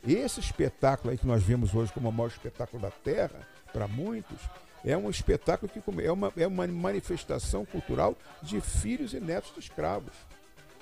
Esse 0.07 0.41
espetáculo 0.41 1.11
aí 1.11 1.19
que 1.19 1.27
nós 1.27 1.43
vemos 1.43 1.75
hoje 1.75 1.93
como 1.93 2.09
o 2.09 2.13
maior 2.13 2.29
espetáculo 2.29 2.83
da 2.83 2.91
Terra, 2.91 3.47
para 3.73 3.87
muitos, 3.87 4.39
é 4.85 4.97
um 4.97 5.09
espetáculo 5.09 5.71
que 5.71 5.81
é 6.03 6.11
uma, 6.11 6.33
é 6.37 6.47
uma 6.47 6.67
manifestação 6.67 7.65
cultural 7.65 8.17
de 8.43 8.61
filhos 8.61 9.15
e 9.15 9.21
netos 9.21 9.53
dos 9.53 9.65
escravos 9.65 10.13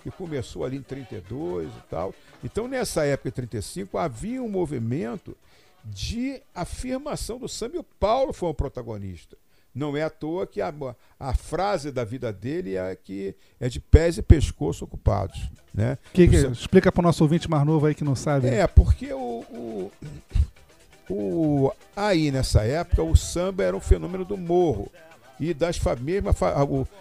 que 0.02 0.10
começou 0.10 0.64
ali 0.64 0.78
em 0.78 0.82
32 0.82 1.70
e 1.70 1.80
tal. 1.88 2.14
Então, 2.42 2.66
nessa 2.66 3.04
época, 3.04 3.28
em 3.28 3.32
35, 3.32 3.98
havia 3.98 4.42
um 4.42 4.48
movimento 4.48 5.36
de 5.84 6.40
afirmação 6.54 7.38
do 7.38 7.48
samba 7.48 7.76
e 7.76 7.78
o 7.78 7.84
Paulo 7.84 8.32
foi 8.32 8.48
um 8.50 8.54
protagonista. 8.54 9.36
Não 9.74 9.96
é 9.96 10.02
à 10.02 10.10
toa 10.10 10.46
que 10.46 10.60
a, 10.60 10.72
a 11.18 11.32
frase 11.34 11.92
da 11.92 12.04
vida 12.04 12.32
dele 12.32 12.74
é 12.76 12.94
que 12.96 13.34
é 13.60 13.68
de 13.68 13.78
pés 13.80 14.18
e 14.18 14.22
pescoço 14.22 14.84
ocupados. 14.84 15.48
Né? 15.72 15.96
Que, 16.12 16.26
que- 16.26 16.36
O 16.36 16.40
samba- 16.40 16.52
explica 16.52 16.90
pro 16.92 17.02
nosso 17.02 17.22
ouvinte 17.22 17.48
mais 17.48 17.64
novo 17.64 17.86
aí 17.86 17.94
que 17.94 18.02
não 18.04 18.16
sabe. 18.16 18.48
é, 18.48 18.66
porque 18.66 19.12
o, 19.12 19.44
o, 19.48 19.92
o- 21.08 21.72
aí 21.94 22.30
nessa 22.30 22.62
época 22.64 23.02
o 23.02 23.16
samba 23.16 23.62
era 23.64 23.76
um 23.76 23.80
fenômeno 23.80 24.24
do 24.24 24.36
morro. 24.36 24.90
E 25.38 25.54
das 25.54 25.78
famílias, 25.78 26.34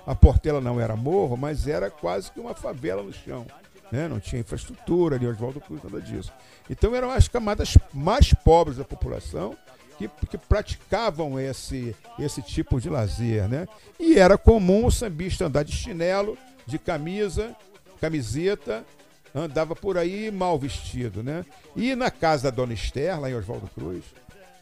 a 0.08 0.16
Portela 0.16 0.62
não 0.62 0.80
era 0.80 0.96
morro, 0.96 1.36
mas 1.36 1.68
era 1.68 1.90
quase 1.92 2.32
que 2.32 2.40
uma 2.40 2.54
favela 2.56 3.04
no 3.04 3.12
chão. 3.12 3.46
Né? 3.92 4.08
Não 4.08 4.20
tinha 4.20 4.42
infraestrutura 4.42 5.16
ali, 5.16 5.26
Oswaldo 5.28 5.60
Cruz, 5.60 5.82
nada 5.84 6.00
disso. 6.02 6.32
Então 6.70 6.96
eram 6.96 7.10
as 7.12 7.28
camadas 7.28 7.78
mais 7.94 8.34
pobres 8.34 8.78
da 8.78 8.84
população 8.86 9.56
que, 9.98 10.08
que 10.30 10.38
praticavam 10.38 11.40
esse, 11.40 11.96
esse 12.20 12.42
tipo 12.42 12.80
de 12.80 12.90
lazer. 12.90 13.48
Né? 13.50 13.68
E 14.00 14.18
era 14.20 14.38
comum 14.38 14.86
o 14.86 14.92
sambista 14.92 15.46
andar 15.46 15.64
de 15.64 15.72
chinelo, 15.72 16.38
de 16.68 16.78
camisa, 16.78 17.56
camiseta, 18.00 18.86
andava 19.34 19.76
por 19.76 19.98
aí 19.98 20.32
mal 20.32 20.58
vestido, 20.58 21.22
né? 21.24 21.46
E 21.76 21.96
na 21.96 22.10
casa 22.10 22.50
da 22.50 22.56
Dona 22.56 22.74
Esther, 22.74 23.20
lá 23.20 23.30
em 23.30 23.36
Oswaldo 23.36 23.70
Cruz, 23.76 24.04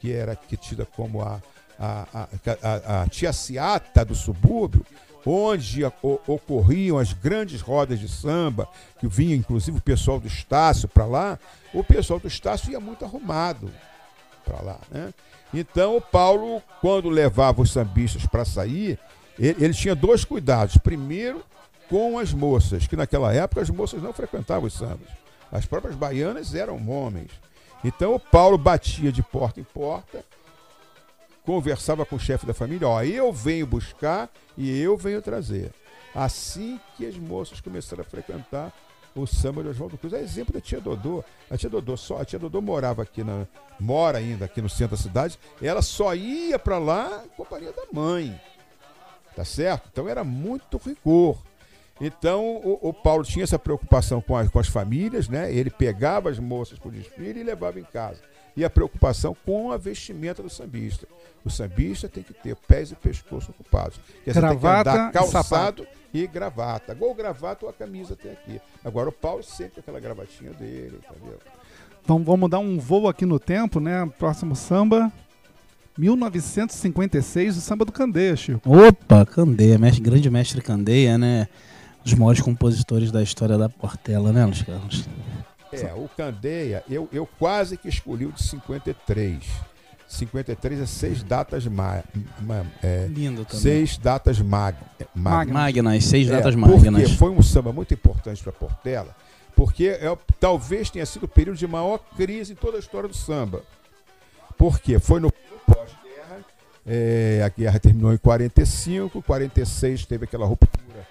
que 0.02 0.12
era 0.12 0.36
que 0.36 0.58
tida 0.58 0.86
como 0.86 1.22
a, 1.22 1.42
a, 1.80 2.08
a, 2.14 2.28
a- 2.62 3.02
a 3.04 3.08
tia 3.08 3.32
Ciata 3.32 4.04
do 4.04 4.16
subúrbio, 4.16 4.86
onde 5.28 5.84
ocorriam 6.26 6.98
as 6.98 7.14
grandes 7.14 7.62
rodas 7.62 8.00
de 8.00 8.08
samba, 8.08 8.68
que 9.00 9.08
vinha 9.08 9.36
inclusive 9.36 9.78
o 9.78 9.82
pessoal 9.82 10.20
do 10.20 10.28
Estácio 10.28 10.88
para 10.88 11.06
lá, 11.06 11.40
o 11.74 11.84
pessoal 11.84 12.20
do 12.20 12.28
Estácio 12.28 12.72
ia 12.72 12.80
muito 12.80 13.04
arrumado 13.04 13.70
para 14.46 14.62
lá, 14.62 14.80
né? 14.90 15.14
Então 15.54 15.98
o 15.98 16.02
Paulo, 16.02 16.62
quando 16.82 17.10
levava 17.10 17.62
os 17.62 17.72
sambistas 17.72 18.26
para 18.26 18.46
sair, 18.46 19.00
ele, 19.38 19.66
ele 19.66 19.74
tinha 19.74 19.96
dois 19.96 20.26
cuidados. 20.26 20.78
Primeiro, 20.78 21.44
com 21.90 22.20
as 22.20 22.34
moças, 22.34 22.88
que 22.88 22.96
naquela 22.96 23.34
época 23.34 23.62
as 23.62 23.70
moças 23.70 24.02
não 24.02 24.14
frequentavam 24.14 24.66
os 24.66 24.74
sambas. 24.74 25.08
As 25.52 25.66
próprias 25.66 25.96
baianas 25.96 26.54
eram 26.54 26.90
homens. 26.90 27.32
Então 27.84 28.14
o 28.16 28.20
Paulo 28.20 28.58
batia 28.58 29.12
de 29.12 29.24
porta 29.24 29.60
em 29.60 29.64
porta, 29.64 30.24
conversava 31.48 32.06
com 32.06 32.18
o 32.18 32.20
chefe 32.20 32.46
da 32.46 32.54
família, 32.54 32.86
ó, 32.86 33.02
eu 33.02 33.32
venho 33.32 33.66
buscar 33.66 34.30
e 34.58 34.82
eu 34.82 34.98
venho 34.98 35.22
trazer. 35.22 35.72
Assim 36.14 36.78
que 36.98 37.06
as 37.06 37.16
moças 37.16 37.62
começaram 37.62 38.02
a 38.02 38.06
frequentar 38.06 38.74
o 39.16 39.26
samba 39.26 39.64
de 39.64 39.70
Oswaldo 39.70 39.98
Cruz. 39.98 40.14
É 40.14 40.20
exemplo 40.20 40.54
da 40.54 40.60
tia 40.60 40.82
Dodô. 40.82 41.24
A 41.50 41.56
tia 41.56 41.70
Dodô 41.70 41.96
só, 41.96 42.20
a 42.20 42.26
tia 42.26 42.38
Dodô 42.38 42.62
morava 42.62 43.02
aqui 43.02 43.24
na 43.24 43.48
mora 43.80 44.18
ainda 44.18 44.44
aqui 44.44 44.62
no 44.62 44.68
centro 44.68 44.98
da 44.98 45.02
cidade. 45.02 45.40
Ela 45.62 45.82
só 45.82 46.14
ia 46.14 46.60
para 46.60 46.78
lá 46.78 47.24
em 47.26 47.30
companhia 47.30 47.72
da 47.72 47.84
mãe. 47.94 48.38
Tá 49.34 49.46
certo? 49.46 49.88
Então 49.90 50.10
era 50.10 50.26
muito 50.26 50.78
rigor. 50.78 51.42
Então 52.00 52.58
o, 52.58 52.90
o 52.90 52.94
Paulo 52.94 53.24
tinha 53.24 53.44
essa 53.44 53.58
preocupação 53.58 54.22
com 54.22 54.36
as, 54.36 54.50
com 54.50 54.60
as 54.60 54.68
famílias, 54.68 55.28
né? 55.28 55.52
Ele 55.54 55.70
pegava 55.70 56.30
as 56.30 56.40
moças 56.40 56.78
para 56.78 56.90
o 56.90 56.92
desfile 56.92 57.40
e 57.40 57.44
levava 57.44 57.80
em 57.80 57.84
casa. 57.84 58.22
E 58.56 58.66
a 58.66 58.70
preocupação 58.70 59.36
com 59.46 59.72
a 59.72 59.78
vestimenta 59.78 60.42
do 60.42 60.50
sambista. 60.50 61.08
O 61.46 61.50
sambista 61.50 62.10
tem 62.10 62.24
que 62.24 62.34
ter 62.34 62.56
pés 62.56 62.92
e 62.92 62.96
pescoço 62.96 63.52
ocupados. 63.52 64.00
Quer 64.24 64.32
dizer, 64.32 64.42
tem 64.42 64.50
que 64.50 64.62
Gravata 64.62 64.92
andar 64.92 65.12
calçado 65.12 65.88
e, 66.14 66.26
gravata. 66.26 66.98
Ou 67.00 67.14
gravata 67.14 67.66
ou 67.66 67.70
a 67.70 67.74
camisa 67.74 68.16
tem 68.16 68.32
aqui. 68.32 68.60
Agora 68.84 69.10
o 69.10 69.12
Paulo 69.12 69.44
sempre 69.44 69.76
com 69.76 69.80
aquela 69.82 70.00
gravatinha 70.00 70.52
dele, 70.54 71.00
entendeu? 71.10 71.40
Então 72.04 72.24
vamos 72.24 72.50
dar 72.50 72.60
um 72.60 72.80
voo 72.80 73.08
aqui 73.08 73.26
no 73.26 73.40
tempo, 73.40 73.80
né? 73.80 74.10
Próximo 74.18 74.56
samba. 74.56 75.12
1956, 75.98 77.58
o 77.58 77.62
samba 77.62 77.84
do 77.84 77.92
Candeia, 77.92 78.36
Chico. 78.36 78.62
Opa, 78.70 79.26
Candeia, 79.26 79.78
mestre, 79.78 80.02
grande 80.02 80.30
mestre 80.30 80.62
Candeia, 80.62 81.18
né? 81.18 81.48
Os 82.08 82.14
maiores 82.14 82.40
compositores 82.42 83.12
da 83.12 83.22
história 83.22 83.58
da 83.58 83.68
Portela, 83.68 84.32
né, 84.32 84.46
Luiz 84.46 84.62
Carlos? 84.62 85.06
É, 85.74 85.94
o 85.94 86.10
Candeia, 86.16 86.82
eu, 86.90 87.10
eu 87.12 87.28
quase 87.38 87.76
que 87.76 87.90
escolhi 87.90 88.26
o 88.26 88.32
de 88.32 88.42
53. 88.42 89.44
53 90.08 90.80
é 90.80 90.86
seis 90.86 91.22
datas 91.22 91.68
ma, 91.68 92.02
ma- 92.40 92.66
é, 92.82 93.08
Lindo 93.08 93.44
também. 93.44 93.60
seis 93.62 93.98
datas 93.98 94.40
mag, 94.40 94.78
mag, 95.14 95.52
Magnas, 95.52 96.06
seis 96.06 96.30
É, 96.30 96.32
datas 96.32 96.56
porque 96.56 96.90
magnas. 96.90 97.12
foi 97.12 97.30
um 97.30 97.42
samba 97.42 97.74
muito 97.74 97.94
importante 97.94 98.42
para 98.42 98.54
Portela, 98.54 99.14
porque 99.54 99.88
é, 99.88 100.18
talvez 100.40 100.90
tenha 100.90 101.06
sido 101.06 101.24
o 101.24 101.28
período 101.28 101.58
de 101.58 101.68
maior 101.68 101.98
crise 102.16 102.54
em 102.54 102.56
toda 102.56 102.78
a 102.78 102.80
história 102.80 103.10
do 103.10 103.16
samba. 103.18 103.64
Porque 104.58 104.98
foi 104.98 105.20
no 105.20 105.30
pós-guerra, 105.66 106.40
é, 106.86 107.42
a 107.46 107.50
guerra 107.50 107.78
terminou 107.78 108.14
em 108.14 108.18
45, 108.18 109.22
46 109.22 110.06
teve 110.06 110.24
aquela 110.24 110.46
ruptura 110.46 111.06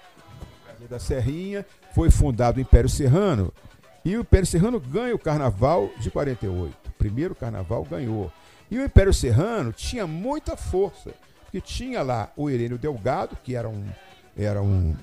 da 0.87 0.99
Serrinha, 0.99 1.65
foi 1.93 2.09
fundado 2.09 2.57
o 2.57 2.61
Império 2.61 2.89
Serrano, 2.89 3.53
e 4.05 4.15
o 4.15 4.21
Império 4.21 4.47
Serrano 4.47 4.79
ganha 4.79 5.13
o 5.13 5.19
carnaval 5.19 5.89
de 5.99 6.09
48. 6.09 6.73
O 6.87 6.91
primeiro 6.93 7.35
carnaval 7.35 7.83
ganhou. 7.83 8.31
E 8.71 8.77
o 8.79 8.83
Império 8.85 9.13
Serrano 9.13 9.73
tinha 9.73 10.07
muita 10.07 10.55
força, 10.55 11.13
porque 11.43 11.59
tinha 11.61 12.01
lá 12.01 12.31
o 12.35 12.49
Irênio 12.49 12.77
Delgado, 12.77 13.37
que 13.43 13.55
era 13.55 13.67
um, 13.67 13.85
era 14.37 14.61
um, 14.61 14.95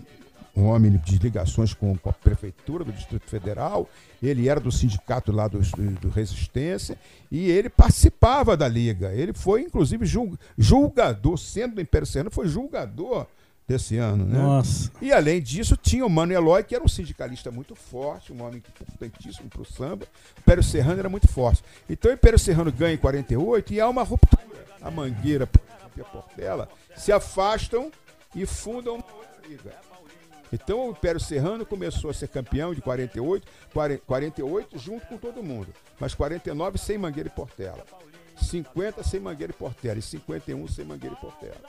um 0.56 0.64
homem 0.66 0.92
de 1.04 1.18
ligações 1.18 1.74
com, 1.74 1.96
com 1.96 2.08
a 2.08 2.12
prefeitura 2.12 2.84
do 2.84 2.92
Distrito 2.92 3.28
Federal, 3.28 3.88
ele 4.22 4.48
era 4.48 4.60
do 4.60 4.70
sindicato 4.72 5.32
lá 5.32 5.48
do, 5.48 5.58
do 6.00 6.08
Resistência, 6.08 6.98
e 7.30 7.50
ele 7.50 7.68
participava 7.68 8.56
da 8.56 8.68
liga. 8.68 9.12
Ele 9.12 9.32
foi, 9.34 9.62
inclusive, 9.62 10.06
jul- 10.06 10.38
julgador, 10.56 11.36
sendo 11.36 11.74
do 11.74 11.80
Império 11.80 12.06
Serrano, 12.06 12.30
foi 12.30 12.46
julgador 12.48 13.26
desse 13.66 13.96
ano, 13.96 14.24
né? 14.24 14.38
Nossa. 14.38 14.90
E 15.00 15.12
além 15.12 15.40
disso, 15.40 15.76
tinha 15.76 16.04
o 16.04 16.10
Mano 16.10 16.32
Eloy, 16.32 16.62
que 16.62 16.74
era 16.74 16.84
um 16.84 16.88
sindicalista 16.88 17.50
muito 17.50 17.74
forte, 17.74 18.32
um 18.32 18.42
homem 18.42 18.62
importantíssimo 18.92 19.48
para 19.48 19.62
o 19.62 19.64
samba. 19.64 20.06
O 20.36 20.40
Império 20.40 20.62
Serrano 20.62 20.98
era 20.98 21.08
muito 21.08 21.28
forte. 21.28 21.64
Então 21.88 22.10
o 22.10 22.14
Império 22.14 22.38
Serrano 22.38 22.70
ganha 22.70 22.94
em 22.94 22.98
48 22.98 23.72
e 23.72 23.80
há 23.80 23.88
uma 23.88 24.02
ruptura. 24.02 24.42
A 24.82 24.90
Mangueira 24.90 25.48
e 25.96 26.00
a 26.00 26.04
Portela 26.04 26.68
se 26.96 27.10
afastam 27.10 27.90
e 28.34 28.44
fundam 28.44 28.96
uma 28.96 29.04
outra 29.04 29.48
liga. 29.48 29.72
Então 30.52 30.88
o 30.88 30.90
Império 30.90 31.18
Serrano 31.18 31.64
começou 31.64 32.10
a 32.10 32.14
ser 32.14 32.28
campeão 32.28 32.74
de 32.74 32.80
48, 32.80 33.46
48 34.06 34.78
junto 34.78 35.06
com 35.06 35.16
todo 35.16 35.42
mundo, 35.42 35.68
mas 35.98 36.14
49 36.14 36.78
sem 36.78 36.98
Mangueira 36.98 37.28
e 37.28 37.32
Portela. 37.32 37.84
50 38.40 39.02
sem 39.02 39.20
Mangueira 39.20 39.52
e 39.52 39.56
Portela 39.56 39.98
e 39.98 40.02
51 40.02 40.68
sem 40.68 40.84
Mangueira 40.84 41.16
e 41.16 41.20
Portela. 41.20 41.60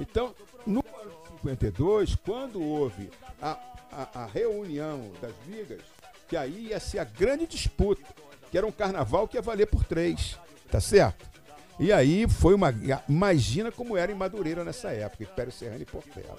Então, 0.00 0.34
no 0.66 0.82
ano 1.00 1.10
de 1.24 1.42
52, 1.42 2.14
quando 2.16 2.62
houve 2.62 3.10
a, 3.40 3.58
a, 3.92 4.22
a 4.22 4.26
reunião 4.26 5.10
das 5.20 5.34
ligas, 5.46 5.82
que 6.26 6.36
aí 6.36 6.68
ia 6.68 6.80
ser 6.80 6.98
a 6.98 7.04
grande 7.04 7.46
disputa, 7.46 8.02
que 8.50 8.56
era 8.56 8.66
um 8.66 8.72
carnaval 8.72 9.28
que 9.28 9.36
ia 9.36 9.42
valer 9.42 9.66
por 9.66 9.84
três, 9.84 10.38
tá 10.70 10.80
certo? 10.80 11.28
E 11.78 11.92
aí 11.92 12.28
foi 12.28 12.54
uma. 12.54 12.74
Imagina 13.08 13.72
como 13.72 13.96
era 13.96 14.12
em 14.12 14.14
Madureira 14.14 14.64
nessa 14.64 14.90
época, 14.90 15.24
Império 15.24 15.52
Serrano 15.52 15.82
e 15.82 15.86
Portela. 15.86 16.36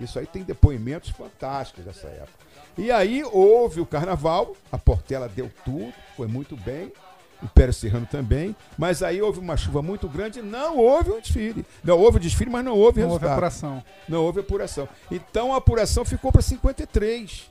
Isso 0.00 0.18
aí 0.18 0.26
tem 0.26 0.42
depoimentos 0.42 1.10
fantásticos 1.10 1.84
dessa 1.84 2.06
época. 2.06 2.46
E 2.78 2.90
aí 2.90 3.22
houve 3.24 3.80
o 3.80 3.86
carnaval, 3.86 4.56
a 4.72 4.78
Portela 4.78 5.28
deu 5.28 5.50
tudo, 5.64 5.92
foi 6.16 6.26
muito 6.26 6.56
bem. 6.56 6.92
Império 7.42 7.72
Serrano 7.72 8.06
também, 8.06 8.54
mas 8.76 9.02
aí 9.02 9.20
houve 9.22 9.38
uma 9.38 9.56
chuva 9.56 9.80
muito 9.82 10.08
grande, 10.08 10.42
não 10.42 10.76
houve 10.76 11.10
um 11.10 11.20
desfile. 11.20 11.64
Não 11.82 11.98
houve 11.98 12.18
desfile, 12.18 12.50
mas 12.50 12.64
não 12.64 12.72
houve 12.76 13.00
Não 13.00 13.08
houve 13.08 13.20
resultado. 13.24 13.32
apuração. 13.32 13.84
Não 14.08 14.22
houve 14.24 14.40
apuração. 14.40 14.88
Então 15.10 15.52
a 15.54 15.56
apuração 15.56 16.04
ficou 16.04 16.30
para 16.30 16.42
53. 16.42 17.50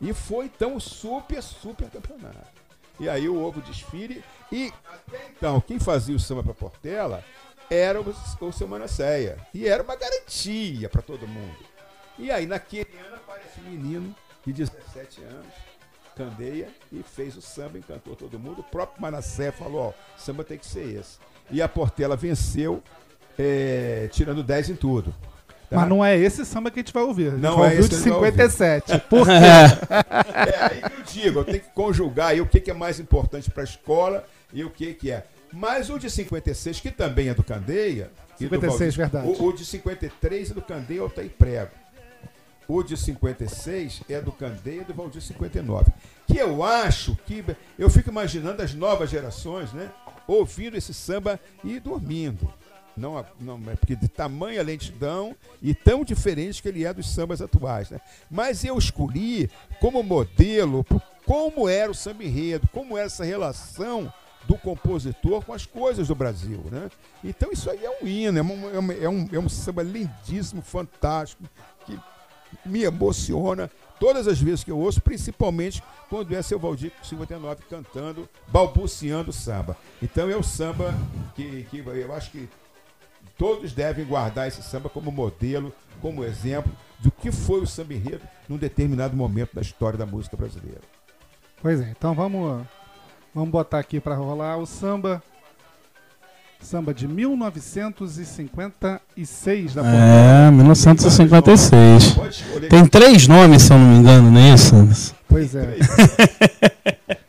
E 0.00 0.12
foi 0.12 0.46
então 0.46 0.78
super, 0.80 1.42
super 1.42 1.88
campeonato. 1.88 2.60
E 3.00 3.08
aí 3.08 3.28
houve 3.28 3.60
o 3.60 3.62
desfile. 3.62 4.22
E 4.50 4.72
até 4.86 5.28
então, 5.36 5.60
quem 5.60 5.78
fazia 5.78 6.14
o 6.14 6.20
samba 6.20 6.42
para 6.42 6.52
Portela 6.54 7.24
era 7.70 8.00
o, 8.00 8.14
o 8.40 8.52
seu 8.52 8.68
Manasseia. 8.68 9.38
E 9.54 9.66
era 9.66 9.82
uma 9.82 9.96
garantia 9.96 10.88
para 10.88 11.00
todo 11.02 11.26
mundo. 11.26 11.56
E 12.18 12.30
aí 12.30 12.46
naquele 12.46 12.90
ano 13.06 13.16
aparece 13.16 13.60
um 13.60 13.70
menino 13.70 14.14
de 14.44 14.52
17 14.52 15.22
anos, 15.22 15.46
Candeia, 16.16 16.68
e 16.92 17.02
fez 17.02 17.36
o 17.36 17.42
samba, 17.42 17.78
encantou 17.78 18.14
todo 18.16 18.38
mundo. 18.38 18.60
O 18.60 18.64
próprio 18.64 19.00
Manassé 19.02 19.50
falou: 19.50 19.88
ó, 19.88 19.92
samba 20.16 20.44
tem 20.44 20.58
que 20.58 20.66
ser 20.66 20.86
esse. 20.98 21.18
E 21.50 21.60
a 21.60 21.68
Portela 21.68 22.16
venceu, 22.16 22.82
eh, 23.38 24.08
tirando 24.12 24.42
10 24.42 24.70
em 24.70 24.74
tudo. 24.76 25.14
tá? 25.68 25.76
Mas 25.76 25.88
não 25.88 26.04
é 26.04 26.16
esse 26.18 26.44
samba 26.44 26.70
que 26.70 26.80
a 26.80 26.82
gente 26.82 26.92
vai 26.92 27.02
ouvir. 27.02 27.28
A 27.28 27.30
gente 27.32 27.40
Não 27.40 27.56
vai 27.58 27.68
é 27.68 27.70
ouvir 27.70 27.76
o 27.76 27.80
esse 27.80 27.88
de 27.88 27.94
que 27.94 27.94
a 27.94 28.12
gente 28.12 28.20
vai 28.20 28.30
ouvir. 28.30 28.50
57. 28.50 28.98
Por 29.08 29.26
quê? 29.26 29.32
É 29.32 30.64
aí 30.64 30.82
que 30.82 31.00
eu 31.00 31.02
digo, 31.24 31.38
eu 31.40 31.44
tenho 31.44 31.60
que 31.60 31.70
conjugar 31.70 32.28
aí 32.28 32.40
o 32.40 32.46
que, 32.46 32.60
que 32.60 32.70
é 32.70 32.74
mais 32.74 32.98
importante 33.00 33.50
para 33.50 33.62
a 33.62 33.64
escola 33.64 34.24
e 34.52 34.64
o 34.64 34.70
que, 34.70 34.94
que 34.94 35.10
é. 35.10 35.24
Mas 35.52 35.90
o 35.90 35.98
de 35.98 36.08
56, 36.10 36.80
que 36.80 36.90
também 36.90 37.28
é 37.28 37.34
do 37.34 37.42
Candeia. 37.44 38.10
e 38.40 38.46
do 38.46 38.50
56, 38.54 38.96
Valdir- 38.96 39.12
verdade. 39.12 39.42
O, 39.42 39.46
o 39.48 39.52
de 39.52 39.64
53 39.66 40.50
é 40.50 40.54
do 40.54 40.62
Candeia 40.62 40.98
e 40.98 41.00
Altair 41.00 41.30
Prego. 41.38 41.70
O 42.72 42.82
de 42.82 42.96
56 42.96 44.04
é 44.08 44.18
do 44.18 44.32
Candeia 44.32 44.82
do 44.82 44.94
Valdir 44.94 45.20
59. 45.20 45.92
Que 46.26 46.38
eu 46.38 46.64
acho 46.64 47.14
que. 47.26 47.44
Eu 47.78 47.90
fico 47.90 48.08
imaginando 48.08 48.62
as 48.62 48.72
novas 48.72 49.10
gerações, 49.10 49.74
né? 49.74 49.90
Ouvindo 50.26 50.74
esse 50.74 50.94
samba 50.94 51.38
e 51.62 51.78
dormindo. 51.78 52.50
Não, 52.96 53.26
não 53.38 53.60
é 53.70 53.76
porque 53.76 53.94
de 53.94 54.08
tamanha 54.08 54.62
lentidão 54.62 55.36
e 55.60 55.74
tão 55.74 56.02
diferente 56.02 56.62
que 56.62 56.68
ele 56.68 56.86
é 56.86 56.94
dos 56.94 57.12
sambas 57.12 57.42
atuais, 57.42 57.90
né? 57.90 58.00
Mas 58.30 58.64
eu 58.64 58.78
escolhi 58.78 59.50
como 59.78 60.02
modelo 60.02 60.82
como 61.26 61.68
era 61.68 61.90
o 61.90 61.94
samba 61.94 62.24
enredo, 62.24 62.66
como 62.72 62.96
era 62.96 63.04
essa 63.04 63.22
relação 63.22 64.10
do 64.46 64.56
compositor 64.56 65.44
com 65.44 65.52
as 65.52 65.66
coisas 65.66 66.08
do 66.08 66.14
Brasil, 66.14 66.64
né? 66.70 66.90
Então 67.22 67.52
isso 67.52 67.70
aí 67.70 67.84
é 67.84 67.98
um 68.02 68.06
hino, 68.06 68.38
é 68.38 68.42
um, 68.42 68.70
é 68.70 69.08
um, 69.08 69.28
é 69.34 69.38
um, 69.38 69.46
é 69.46 69.48
samba 69.48 69.82
lindíssimo, 69.82 70.62
fantástico, 70.62 71.44
me 72.64 72.82
emociona 72.82 73.70
todas 73.98 74.26
as 74.26 74.40
vezes 74.40 74.64
que 74.64 74.70
eu 74.70 74.78
ouço, 74.78 75.00
principalmente 75.00 75.82
quando 76.08 76.34
é 76.34 76.42
seu 76.42 76.58
Valdir 76.58 76.92
59 77.02 77.62
cantando, 77.70 78.28
balbuciando 78.48 79.32
samba. 79.32 79.76
Então 80.02 80.28
é 80.28 80.36
o 80.36 80.42
samba 80.42 80.94
que, 81.34 81.64
que 81.70 81.78
eu 81.78 82.12
acho 82.12 82.30
que 82.30 82.48
todos 83.38 83.72
devem 83.72 84.04
guardar 84.04 84.48
esse 84.48 84.62
samba 84.62 84.88
como 84.88 85.10
modelo, 85.10 85.72
como 86.00 86.24
exemplo 86.24 86.72
do 86.98 87.10
que 87.10 87.32
foi 87.32 87.60
o 87.60 87.66
samba 87.66 87.94
enredo 87.94 88.26
num 88.48 88.56
determinado 88.56 89.16
momento 89.16 89.54
da 89.54 89.60
história 89.60 89.98
da 89.98 90.06
música 90.06 90.36
brasileira. 90.36 90.80
Pois 91.60 91.80
é, 91.80 91.90
então 91.90 92.14
vamos, 92.14 92.66
vamos 93.34 93.50
botar 93.50 93.78
aqui 93.78 94.00
pra 94.00 94.14
rolar 94.14 94.56
o 94.56 94.66
samba. 94.66 95.22
Samba 96.62 96.94
de 96.94 97.06
1956 97.08 99.74
da. 99.74 99.82
É, 99.84 100.50
1956. 100.50 102.12
Pode 102.12 102.34
escolher 102.34 102.68
Tem 102.68 102.86
três 102.86 103.28
nomes, 103.28 103.62
se 103.62 103.72
eu 103.72 103.78
não 103.78 103.86
me 103.86 103.96
engano, 103.98 104.30
não 104.30 104.40
é 104.40 104.54
isso? 104.54 105.14
Pois 105.28 105.54
é. 105.54 105.76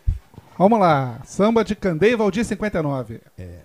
Vamos 0.57 0.79
lá. 0.79 1.19
Samba 1.25 1.61
de 1.63 1.75
Candeia 1.75 2.15
Valdir 2.15 2.45
59. 2.45 3.19
É. 3.37 3.57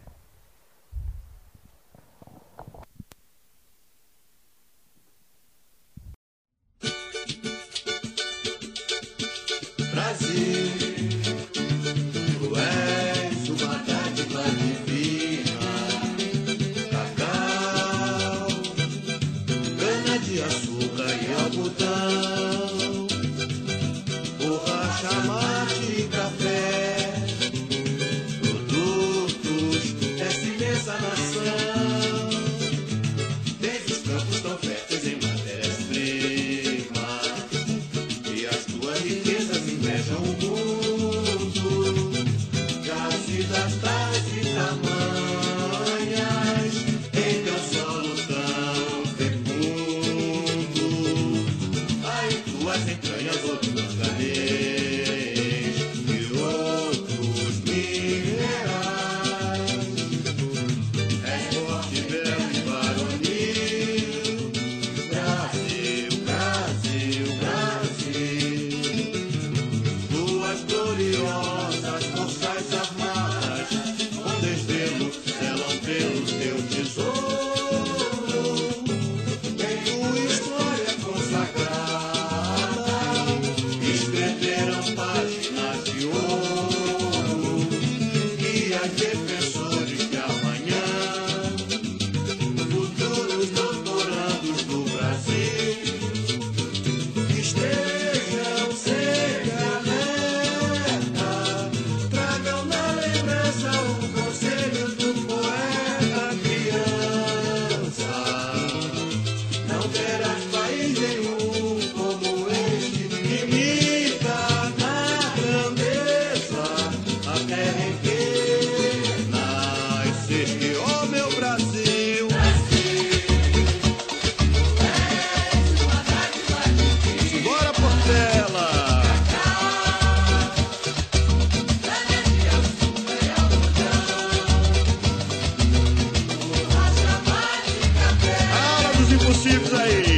Impossíveis 139.28 139.74
aí! 139.74 140.17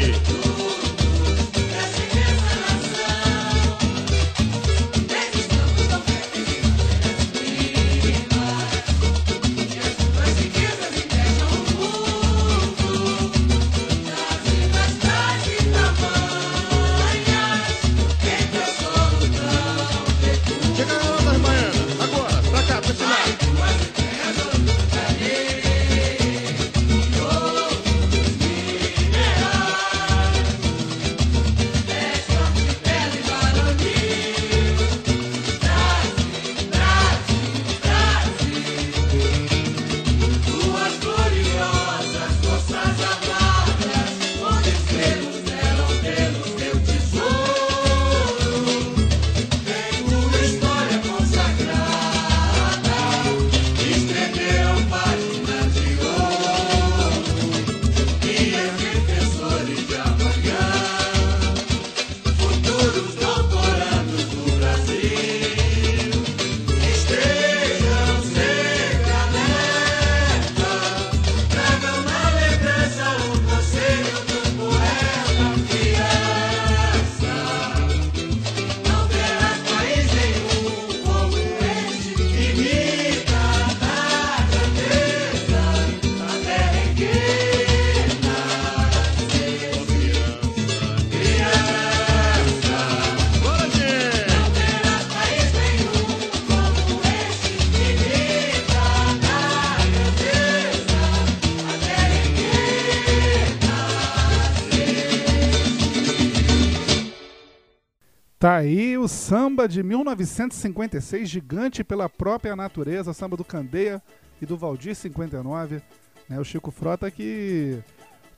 Tá 108.40 108.57
aí 108.57 108.96
o 108.96 109.07
samba 109.07 109.68
de 109.68 109.83
1956, 109.83 111.29
gigante 111.29 111.85
pela 111.85 112.09
própria 112.09 112.57
natureza, 112.57 113.12
samba 113.12 113.37
do 113.37 113.44
Candeia 113.44 114.00
e 114.40 114.46
do 114.46 114.57
Valdir 114.57 114.94
59. 114.96 115.83
Né, 116.26 116.40
o 116.40 116.44
Chico 116.44 116.70
Frota 116.70 117.11
que 117.11 117.79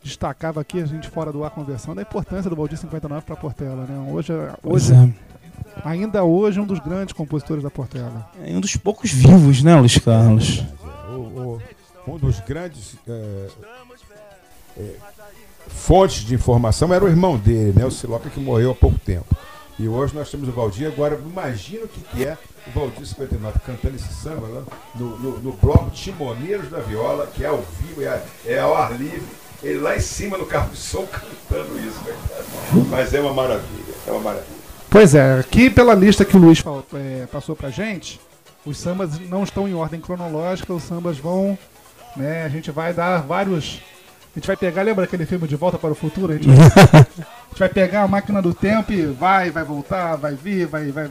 destacava 0.02 0.60
aqui, 0.60 0.80
a 0.82 0.86
gente 0.86 1.08
fora 1.08 1.30
do 1.30 1.44
ar 1.44 1.52
conversando, 1.52 2.00
a 2.00 2.02
importância 2.02 2.50
do 2.50 2.56
Valdir 2.56 2.76
59 2.78 3.24
para 3.24 3.34
a 3.34 3.36
Portela. 3.36 3.86
Né? 3.86 4.10
Hoje, 4.10 4.32
Pois 4.60 4.90
hoje 4.90 4.94
é. 4.94 5.08
ainda 5.88 6.24
hoje, 6.24 6.58
um 6.58 6.66
dos 6.66 6.80
grandes 6.80 7.12
compositores 7.14 7.62
da 7.62 7.70
Portela. 7.70 8.28
É 8.44 8.56
um 8.56 8.60
dos 8.60 8.74
poucos 8.76 9.12
vivos, 9.12 9.62
né, 9.62 9.76
Luiz 9.76 9.98
Carlos? 9.98 10.64
O- 11.10 11.12
o- 11.12 11.62
um 12.08 12.18
dos 12.18 12.40
grandes 12.40 12.96
é, 13.06 13.48
é, 14.78 14.94
fontes 15.68 16.24
de 16.24 16.34
informação 16.34 16.92
era 16.92 17.04
o 17.04 17.08
irmão 17.08 17.38
dele, 17.38 17.72
né, 17.78 17.86
o 17.86 17.90
Siloca, 17.92 18.28
que 18.28 18.40
morreu 18.40 18.72
há 18.72 18.74
pouco 18.74 18.98
tempo. 18.98 19.36
E 19.78 19.88
hoje 19.88 20.14
nós 20.14 20.30
temos 20.30 20.48
o 20.48 20.52
Valdir. 20.52 20.87
Agora, 20.87 21.18
imagina 21.24 21.85
o 21.85 21.88
que, 21.88 22.00
que 22.00 22.24
é 22.24 22.37
o 22.66 22.70
Valdir 22.78 23.06
59 23.06 23.58
cantando 23.66 23.96
esse 23.96 24.12
samba 24.12 24.46
lá 24.48 24.62
no, 24.94 25.18
no, 25.18 25.38
no 25.40 25.52
bloco 25.52 25.90
Timoneiros 25.90 26.68
da 26.70 26.78
Viola, 26.78 27.26
que 27.35 27.42
é 27.44 27.48
ao 27.48 27.62
vivo, 27.80 28.02
é, 28.02 28.22
é 28.46 28.58
ao 28.61 28.76
ar 28.76 28.92
livre. 28.92 29.22
Ele 29.62 29.78
lá 29.78 29.96
em 29.96 30.00
cima 30.00 30.37
no 30.37 30.44
carro 30.46 30.70
de 30.70 30.76
som 30.76 31.06
cantando 31.11 31.78
isso. 31.78 31.98
né? 32.04 32.14
Mas 32.90 33.14
é 33.14 33.20
uma 33.20 33.32
maravilha, 33.32 33.94
é 34.06 34.11
uma 34.11 34.20
maravilha. 34.20 34.62
Pois 34.90 35.14
é, 35.14 35.38
aqui 35.38 35.70
pela 35.70 35.94
lista 35.94 36.24
que 36.24 36.37
o 36.37 36.40
Luiz 36.40 36.58
fal- 36.58 36.85
é, 36.94 37.26
passou 37.32 37.56
pra 37.56 37.70
gente, 37.70 38.20
os 38.66 38.76
sambas 38.76 39.18
não 39.20 39.42
estão 39.42 39.66
em 39.66 39.72
ordem 39.74 40.00
cronológica, 40.00 40.72
os 40.74 40.82
sambas 40.82 41.16
vão, 41.16 41.56
né, 42.14 42.44
a 42.44 42.48
gente 42.50 42.70
vai 42.70 42.92
dar 42.92 43.22
vários, 43.22 43.80
a 44.35 44.38
gente 44.38 44.46
vai 44.46 44.56
pegar, 44.56 44.82
lembra 44.82 45.04
aquele 45.04 45.24
filme 45.24 45.48
De 45.48 45.56
Volta 45.56 45.78
para 45.78 45.90
o 45.90 45.94
Futuro? 45.94 46.32
A 46.32 46.37
gente, 46.37 46.46
vai, 46.48 47.06
vai 47.62 47.68
pegar 47.68 48.03
a 48.03 48.09
máquina 48.09 48.42
do 48.42 48.53
tempo 48.53 48.92
e 48.92 49.07
vai, 49.07 49.48
vai 49.51 49.62
voltar, 49.62 50.16
vai 50.16 50.35
vir, 50.35 50.66
vai, 50.66 50.90
vai... 50.90 51.09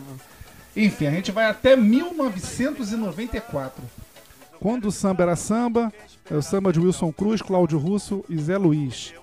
Enfim, 0.75 1.07
a 1.07 1.11
gente 1.11 1.31
vai 1.31 1.45
até 1.45 1.77
1994, 1.77 3.81
quando 4.59 4.87
o 4.87 4.91
samba 4.91 5.23
era 5.23 5.35
samba, 5.37 5.91
é 6.29 6.35
o 6.35 6.41
samba 6.41 6.73
de 6.73 6.79
Wilson 6.79 7.11
Cruz, 7.13 7.41
Cláudio 7.41 7.77
Russo 7.79 8.25
e 8.29 8.37
Zé 8.37 8.57
Luiz. 8.57 9.13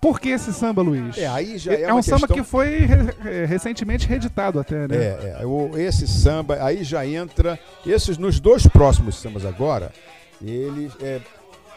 Por 0.00 0.20
que 0.20 0.28
esse 0.28 0.52
samba, 0.52 0.82
Luiz? 0.82 1.18
É, 1.18 1.26
aí 1.26 1.58
já 1.58 1.72
É, 1.72 1.82
é, 1.82 1.92
um 1.92 1.96
uma 1.96 2.02
samba 2.02 2.28
questão- 2.28 2.36
que 2.36 2.44
foi 2.44 2.78
re- 2.86 3.46
recentemente 3.46 4.06
reeditado 4.06 4.60
até, 4.60 4.86
né? 4.86 4.96
É, 4.96 5.38
é, 5.40 5.46
o- 5.46 5.76
esse 5.76 6.06
samba, 6.06 6.62
aí 6.62 6.84
já 6.84 7.04
entra. 7.04 7.58
Esses 7.84 8.16
nos 8.16 8.38
dois 8.38 8.64
próximos 8.68 9.16
sambas 9.16 9.44
agora, 9.44 9.92
ele 10.40 10.92
é. 11.00 11.20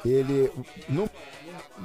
Ele. 0.05 0.51
num- 0.87 1.09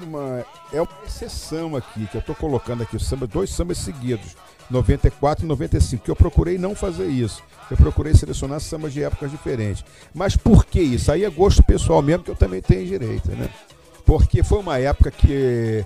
numa- 0.01 0.45
é 0.73 0.81
uma 0.81 0.89
exceção 1.07 1.77
aqui, 1.77 2.07
que 2.07 2.17
eu 2.17 2.21
estou 2.21 2.35
colocando 2.35 2.83
aqui, 2.83 2.99
samba, 2.99 3.27
dois 3.27 3.51
sambas 3.51 3.79
seguidos, 3.79 4.37
94 4.71 5.45
e 5.45 5.49
95, 5.49 6.05
que 6.05 6.11
eu 6.11 6.17
procurei 6.17 6.57
não 6.59 6.75
fazer 6.75 7.07
isso. 7.07 7.43
Eu 7.71 7.77
procurei 7.77 8.15
selecionar 8.15 8.61
sambas 8.61 8.93
de 8.93 9.03
épocas 9.03 9.31
diferentes. 9.31 9.85
Mas 10.15 10.37
por 10.37 10.65
que 10.65 10.81
isso? 10.81 11.11
Aí 11.13 11.25
é 11.25 11.31
gosto 11.31 11.63
pessoal 11.63 12.01
mesmo, 12.03 12.25
que 12.25 12.31
eu 12.31 12.37
também 12.37 12.61
tenho 12.61 12.87
direito, 12.87 13.31
né? 13.33 13.49
Porque 14.05 14.43
foi 14.43 14.59
uma 14.59 14.79
época 14.79 15.11
que 15.11 15.85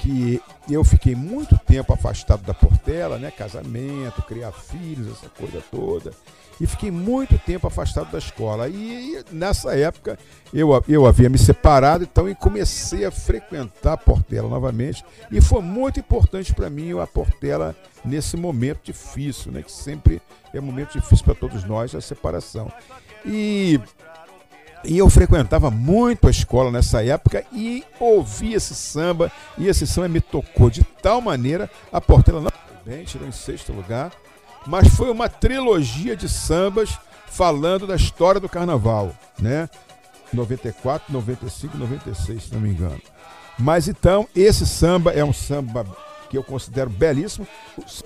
que 0.00 0.40
eu 0.70 0.84
fiquei 0.84 1.16
muito 1.16 1.58
tempo 1.66 1.92
afastado 1.92 2.42
da 2.44 2.54
Portela, 2.54 3.18
né? 3.18 3.32
Casamento, 3.32 4.22
criar 4.22 4.52
filhos, 4.52 5.08
essa 5.08 5.28
coisa 5.28 5.60
toda. 5.72 6.12
E 6.60 6.66
fiquei 6.66 6.90
muito 6.90 7.38
tempo 7.38 7.66
afastado 7.66 8.10
da 8.10 8.18
escola. 8.18 8.68
E 8.68 9.22
nessa 9.30 9.76
época 9.76 10.18
eu, 10.52 10.70
eu 10.88 11.06
havia 11.06 11.28
me 11.28 11.38
separado, 11.38 12.04
então 12.04 12.28
e 12.28 12.34
comecei 12.34 13.04
a 13.04 13.10
frequentar 13.10 13.92
a 13.92 13.96
Portela 13.96 14.48
novamente. 14.48 15.04
E 15.30 15.40
foi 15.40 15.62
muito 15.62 16.00
importante 16.00 16.52
para 16.52 16.68
mim 16.68 16.98
a 16.98 17.06
Portela 17.06 17.76
nesse 18.04 18.36
momento 18.36 18.80
difícil, 18.84 19.52
né? 19.52 19.62
Que 19.62 19.72
sempre 19.72 20.20
é 20.52 20.58
um 20.58 20.64
momento 20.64 20.92
difícil 20.92 21.24
para 21.24 21.34
todos 21.34 21.64
nós, 21.64 21.94
a 21.94 22.00
separação. 22.00 22.70
E 23.24 23.80
e 24.84 24.96
eu 24.96 25.10
frequentava 25.10 25.70
muito 25.70 26.28
a 26.28 26.30
escola 26.30 26.70
nessa 26.70 27.04
época 27.04 27.44
e 27.52 27.84
ouvi 27.98 28.54
esse 28.54 28.74
samba, 28.74 29.30
e 29.56 29.66
esse 29.66 29.86
samba 29.86 30.08
me 30.08 30.20
tocou 30.20 30.70
de 30.70 30.84
tal 31.02 31.20
maneira, 31.20 31.68
a 31.92 32.00
Portela 32.00 32.40
não 32.40 32.50
foi 32.50 32.92
bem, 32.94 33.04
tirou 33.04 33.26
em 33.26 33.32
sexto 33.32 33.72
lugar, 33.72 34.12
mas 34.68 34.88
foi 34.88 35.10
uma 35.10 35.28
trilogia 35.28 36.14
de 36.14 36.28
sambas 36.28 36.98
falando 37.26 37.86
da 37.86 37.96
história 37.96 38.40
do 38.40 38.48
carnaval, 38.48 39.12
né? 39.40 39.68
94, 40.32 41.12
95, 41.12 41.76
96, 41.78 42.44
se 42.44 42.52
não 42.54 42.60
me 42.60 42.68
engano. 42.70 43.00
Mas 43.58 43.88
então, 43.88 44.28
esse 44.36 44.66
samba 44.66 45.12
é 45.12 45.24
um 45.24 45.32
samba 45.32 45.86
que 46.28 46.36
eu 46.36 46.44
considero 46.44 46.90
belíssimo. 46.90 47.46
Os 47.78 48.04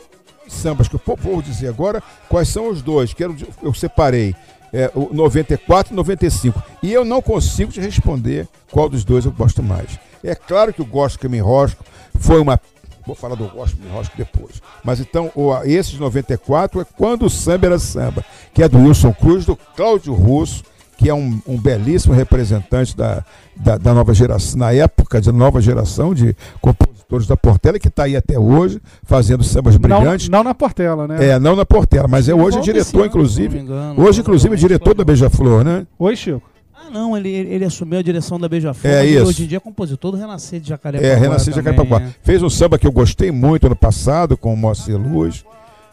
sambas 0.48 0.86
que 0.88 0.94
eu 0.94 1.00
vou- 1.16 1.42
dizer 1.42 1.68
agora, 1.68 2.02
quais 2.28 2.48
são 2.48 2.70
os 2.70 2.80
dois? 2.80 3.12
Quero, 3.12 3.36
eu 3.62 3.74
separei 3.74 4.34
é, 4.72 4.90
o 4.94 5.12
94 5.12 5.92
e 5.92 5.96
95. 5.96 6.62
E 6.82 6.92
eu 6.92 7.04
não 7.04 7.20
consigo 7.20 7.70
te 7.72 7.80
responder 7.80 8.48
qual 8.70 8.88
dos 8.88 9.04
dois 9.04 9.24
eu 9.26 9.32
gosto 9.32 9.62
mais. 9.62 9.98
É 10.24 10.34
claro 10.34 10.72
que 10.72 10.80
o 10.80 10.86
Gosto 10.86 11.18
que 11.18 11.28
me 11.28 11.38
enrosco 11.38 11.84
foi 12.20 12.40
uma. 12.40 12.58
Vou 13.06 13.16
falar 13.16 13.34
do 13.34 13.44
me 13.44 13.88
enrosco 13.88 14.16
depois. 14.16 14.62
Mas 14.84 15.00
então, 15.00 15.30
o, 15.34 15.54
esse 15.64 15.92
de 15.92 16.00
94 16.00 16.80
é 16.80 16.84
quando 16.96 17.26
o 17.26 17.30
samba 17.30 17.66
era 17.66 17.78
samba, 17.78 18.24
que 18.54 18.62
é 18.62 18.68
do 18.68 18.78
Wilson 18.78 19.12
Cruz, 19.12 19.44
do 19.44 19.56
Cláudio 19.56 20.14
Russo, 20.14 20.62
que 20.96 21.08
é 21.08 21.14
um, 21.14 21.40
um 21.46 21.58
belíssimo 21.58 22.14
representante 22.14 22.96
da, 22.96 23.24
da, 23.56 23.76
da 23.76 23.92
nova 23.92 24.14
geração, 24.14 24.58
na 24.58 24.72
época 24.72 25.20
de 25.20 25.32
nova 25.32 25.60
geração 25.60 26.14
de 26.14 26.36
compositores 26.60 27.26
da 27.26 27.36
Portela, 27.36 27.78
que 27.78 27.88
está 27.88 28.04
aí 28.04 28.14
até 28.16 28.38
hoje, 28.38 28.80
fazendo 29.02 29.42
sambas 29.42 29.74
Não, 29.74 29.80
brilhantes. 29.80 30.28
não 30.28 30.44
na 30.44 30.54
Portela, 30.54 31.08
né? 31.08 31.30
É, 31.30 31.38
não 31.40 31.56
na 31.56 31.66
Portela, 31.66 32.06
mas 32.06 32.28
é 32.28 32.34
hoje 32.34 32.58
esse 32.58 32.64
diretor, 32.72 33.04
inclusive. 33.06 33.56
não 33.56 33.64
engano, 33.64 34.00
Hoje, 34.00 34.20
inclusive, 34.20 34.54
é 34.54 34.56
diretor 34.56 34.94
da 34.94 35.04
Beija-Flor, 35.04 35.64
né? 35.64 35.86
Oi, 35.98 36.14
Chico. 36.14 36.51
Ah, 36.86 36.90
não, 36.90 37.16
ele, 37.16 37.28
ele 37.30 37.64
assumiu 37.64 37.98
a 37.98 38.02
direção 38.02 38.38
da 38.38 38.48
Beija-Flor. 38.48 38.92
É 38.92 39.04
isso. 39.06 39.24
Hoje 39.24 39.44
em 39.44 39.46
dia 39.46 39.58
é 39.58 39.60
compositor 39.60 40.10
do 40.12 40.16
Renascer 40.16 40.60
de 40.60 40.68
Jacarepaguá. 40.68 41.12
É, 41.12 41.16
Renascer 41.16 41.52
de 41.52 41.56
Jacarepaguá. 41.56 42.02
é. 42.02 42.08
Fez 42.22 42.42
um 42.42 42.50
samba 42.50 42.78
que 42.78 42.86
eu 42.86 42.92
gostei 42.92 43.30
muito 43.30 43.66
ano 43.66 43.76
passado, 43.76 44.36
com 44.36 44.52
o 44.52 44.56
Moacir 44.56 44.96
Luz, 44.98 45.44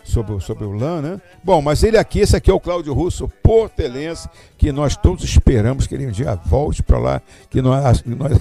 sobre, 0.04 0.34
o- 0.34 0.40
sobre 0.40 0.66
o 0.66 0.72
LAN, 0.72 1.02
né? 1.02 1.22
Bom, 1.44 1.62
mas 1.62 1.84
ele 1.84 1.98
aqui, 1.98 2.20
esse 2.20 2.36
aqui 2.36 2.50
é 2.50 2.54
o 2.54 2.60
Cláudio 2.60 2.94
Russo, 2.94 3.32
portelense, 3.44 4.28
que 4.58 4.72
nós 4.72 4.98
todos 4.98 5.24
esperamos 5.24 5.86
que 5.86 5.94
ele 5.94 6.08
um 6.08 6.12
dia 6.12 6.34
volte 6.46 6.82
para 6.82 6.98
lá, 6.98 7.22
que 7.50 7.62
nós, 7.62 8.04
nós 8.08 8.40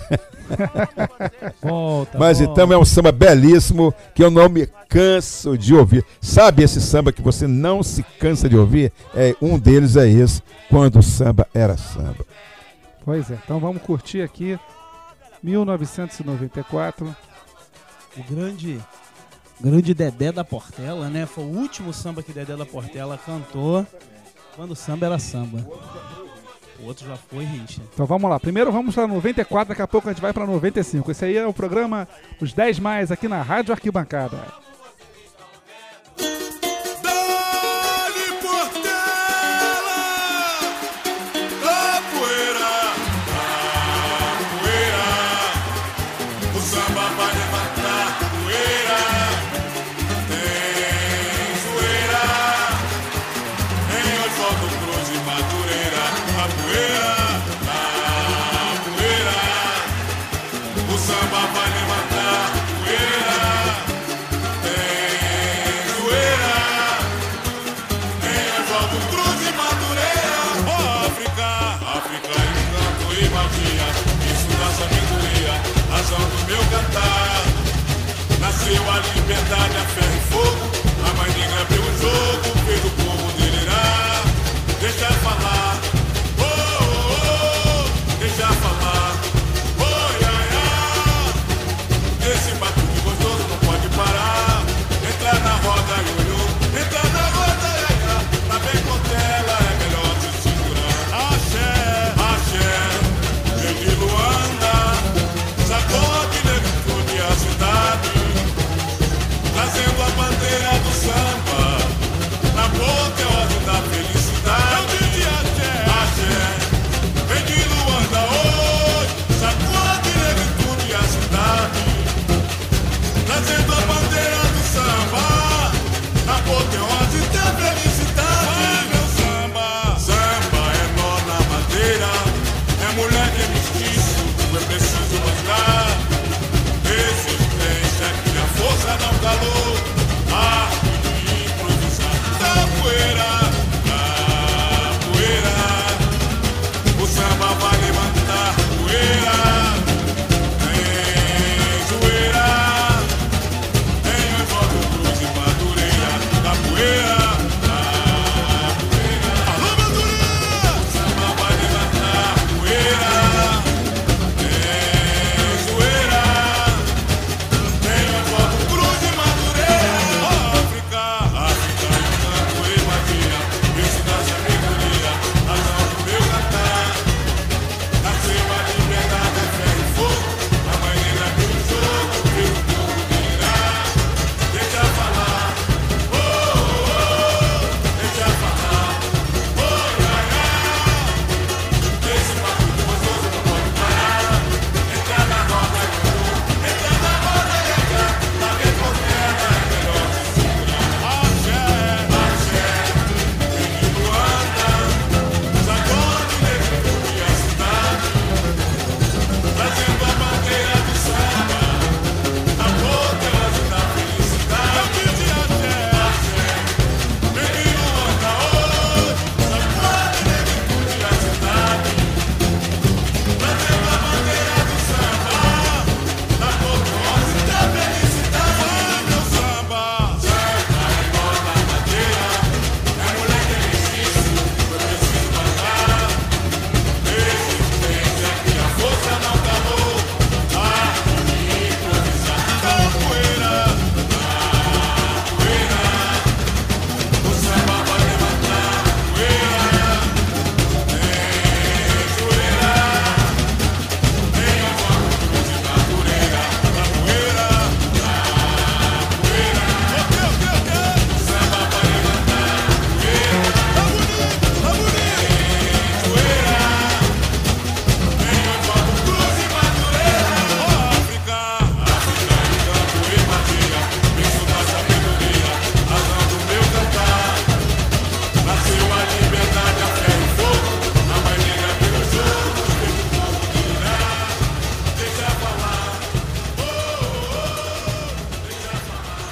Volta, 1.62 2.18
Mas 2.18 2.38
volta. 2.38 2.52
então 2.62 2.72
é 2.72 2.78
um 2.78 2.84
samba 2.84 3.12
belíssimo 3.12 3.92
que 4.14 4.22
eu 4.24 4.30
não 4.30 4.48
me 4.48 4.66
canso 4.88 5.58
de 5.58 5.74
ouvir. 5.74 6.04
Sabe 6.20 6.62
esse 6.62 6.80
samba 6.80 7.12
que 7.12 7.20
você 7.20 7.46
não 7.46 7.82
se 7.82 8.02
cansa 8.18 8.48
de 8.48 8.56
ouvir? 8.56 8.90
É, 9.14 9.34
um 9.42 9.58
deles 9.58 9.96
é 9.96 10.08
esse, 10.08 10.40
quando 10.70 10.98
o 10.98 11.02
samba 11.02 11.46
era 11.52 11.76
samba. 11.76 12.24
Pois 13.08 13.30
é, 13.30 13.38
então 13.42 13.58
vamos 13.58 13.80
curtir 13.80 14.20
aqui 14.20 14.60
1994. 15.42 17.16
O 18.18 18.22
grande, 18.24 18.78
grande 19.58 19.94
Dedé 19.94 20.30
da 20.30 20.44
Portela, 20.44 21.08
né? 21.08 21.24
Foi 21.24 21.42
o 21.42 21.46
último 21.46 21.90
samba 21.94 22.22
que 22.22 22.34
Dedé 22.34 22.54
da 22.54 22.66
Portela 22.66 23.16
cantou 23.16 23.86
quando 24.54 24.72
o 24.72 24.76
samba 24.76 25.06
era 25.06 25.18
samba. 25.18 25.66
O 26.78 26.84
outro 26.84 27.08
já 27.08 27.16
foi, 27.16 27.46
Richard. 27.46 27.88
Então 27.94 28.04
vamos 28.04 28.28
lá. 28.28 28.38
Primeiro 28.38 28.70
vamos 28.70 28.94
para 28.94 29.06
94, 29.06 29.70
daqui 29.70 29.80
a 29.80 29.88
pouco 29.88 30.06
a 30.06 30.12
gente 30.12 30.20
vai 30.20 30.34
para 30.34 30.46
95. 30.46 31.10
Esse 31.10 31.24
aí 31.24 31.38
é 31.38 31.46
o 31.46 31.52
programa 31.54 32.06
Os 32.38 32.52
10 32.52 32.78
Mais 32.78 33.10
aqui 33.10 33.26
na 33.26 33.40
Rádio 33.40 33.72
Arquibancada. 33.72 34.36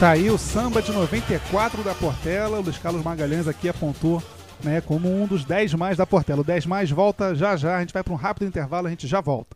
Tá 0.07 0.13
aí 0.13 0.31
o 0.31 0.39
samba 0.39 0.81
de 0.81 0.93
94 0.93 1.83
da 1.83 1.93
Portela. 1.93 2.61
O 2.61 2.63
Luiz 2.63 2.79
Carlos 2.79 3.03
Magalhães 3.03 3.49
aqui 3.49 3.69
apontou 3.69 4.23
né, 4.63 4.81
como 4.81 5.13
um 5.13 5.27
dos 5.27 5.45
10 5.45 5.75
mais 5.75 5.97
da 5.97 6.07
Portela. 6.07 6.43
O 6.43 6.45
10 6.45 6.65
mais 6.65 6.89
volta 6.93 7.35
já 7.35 7.57
já. 7.57 7.77
A 7.77 7.81
gente 7.81 7.93
vai 7.93 8.05
para 8.05 8.13
um 8.13 8.17
rápido 8.17 8.47
intervalo, 8.47 8.87
a 8.87 8.91
gente 8.91 9.05
já 9.05 9.21
volta. 9.21 9.56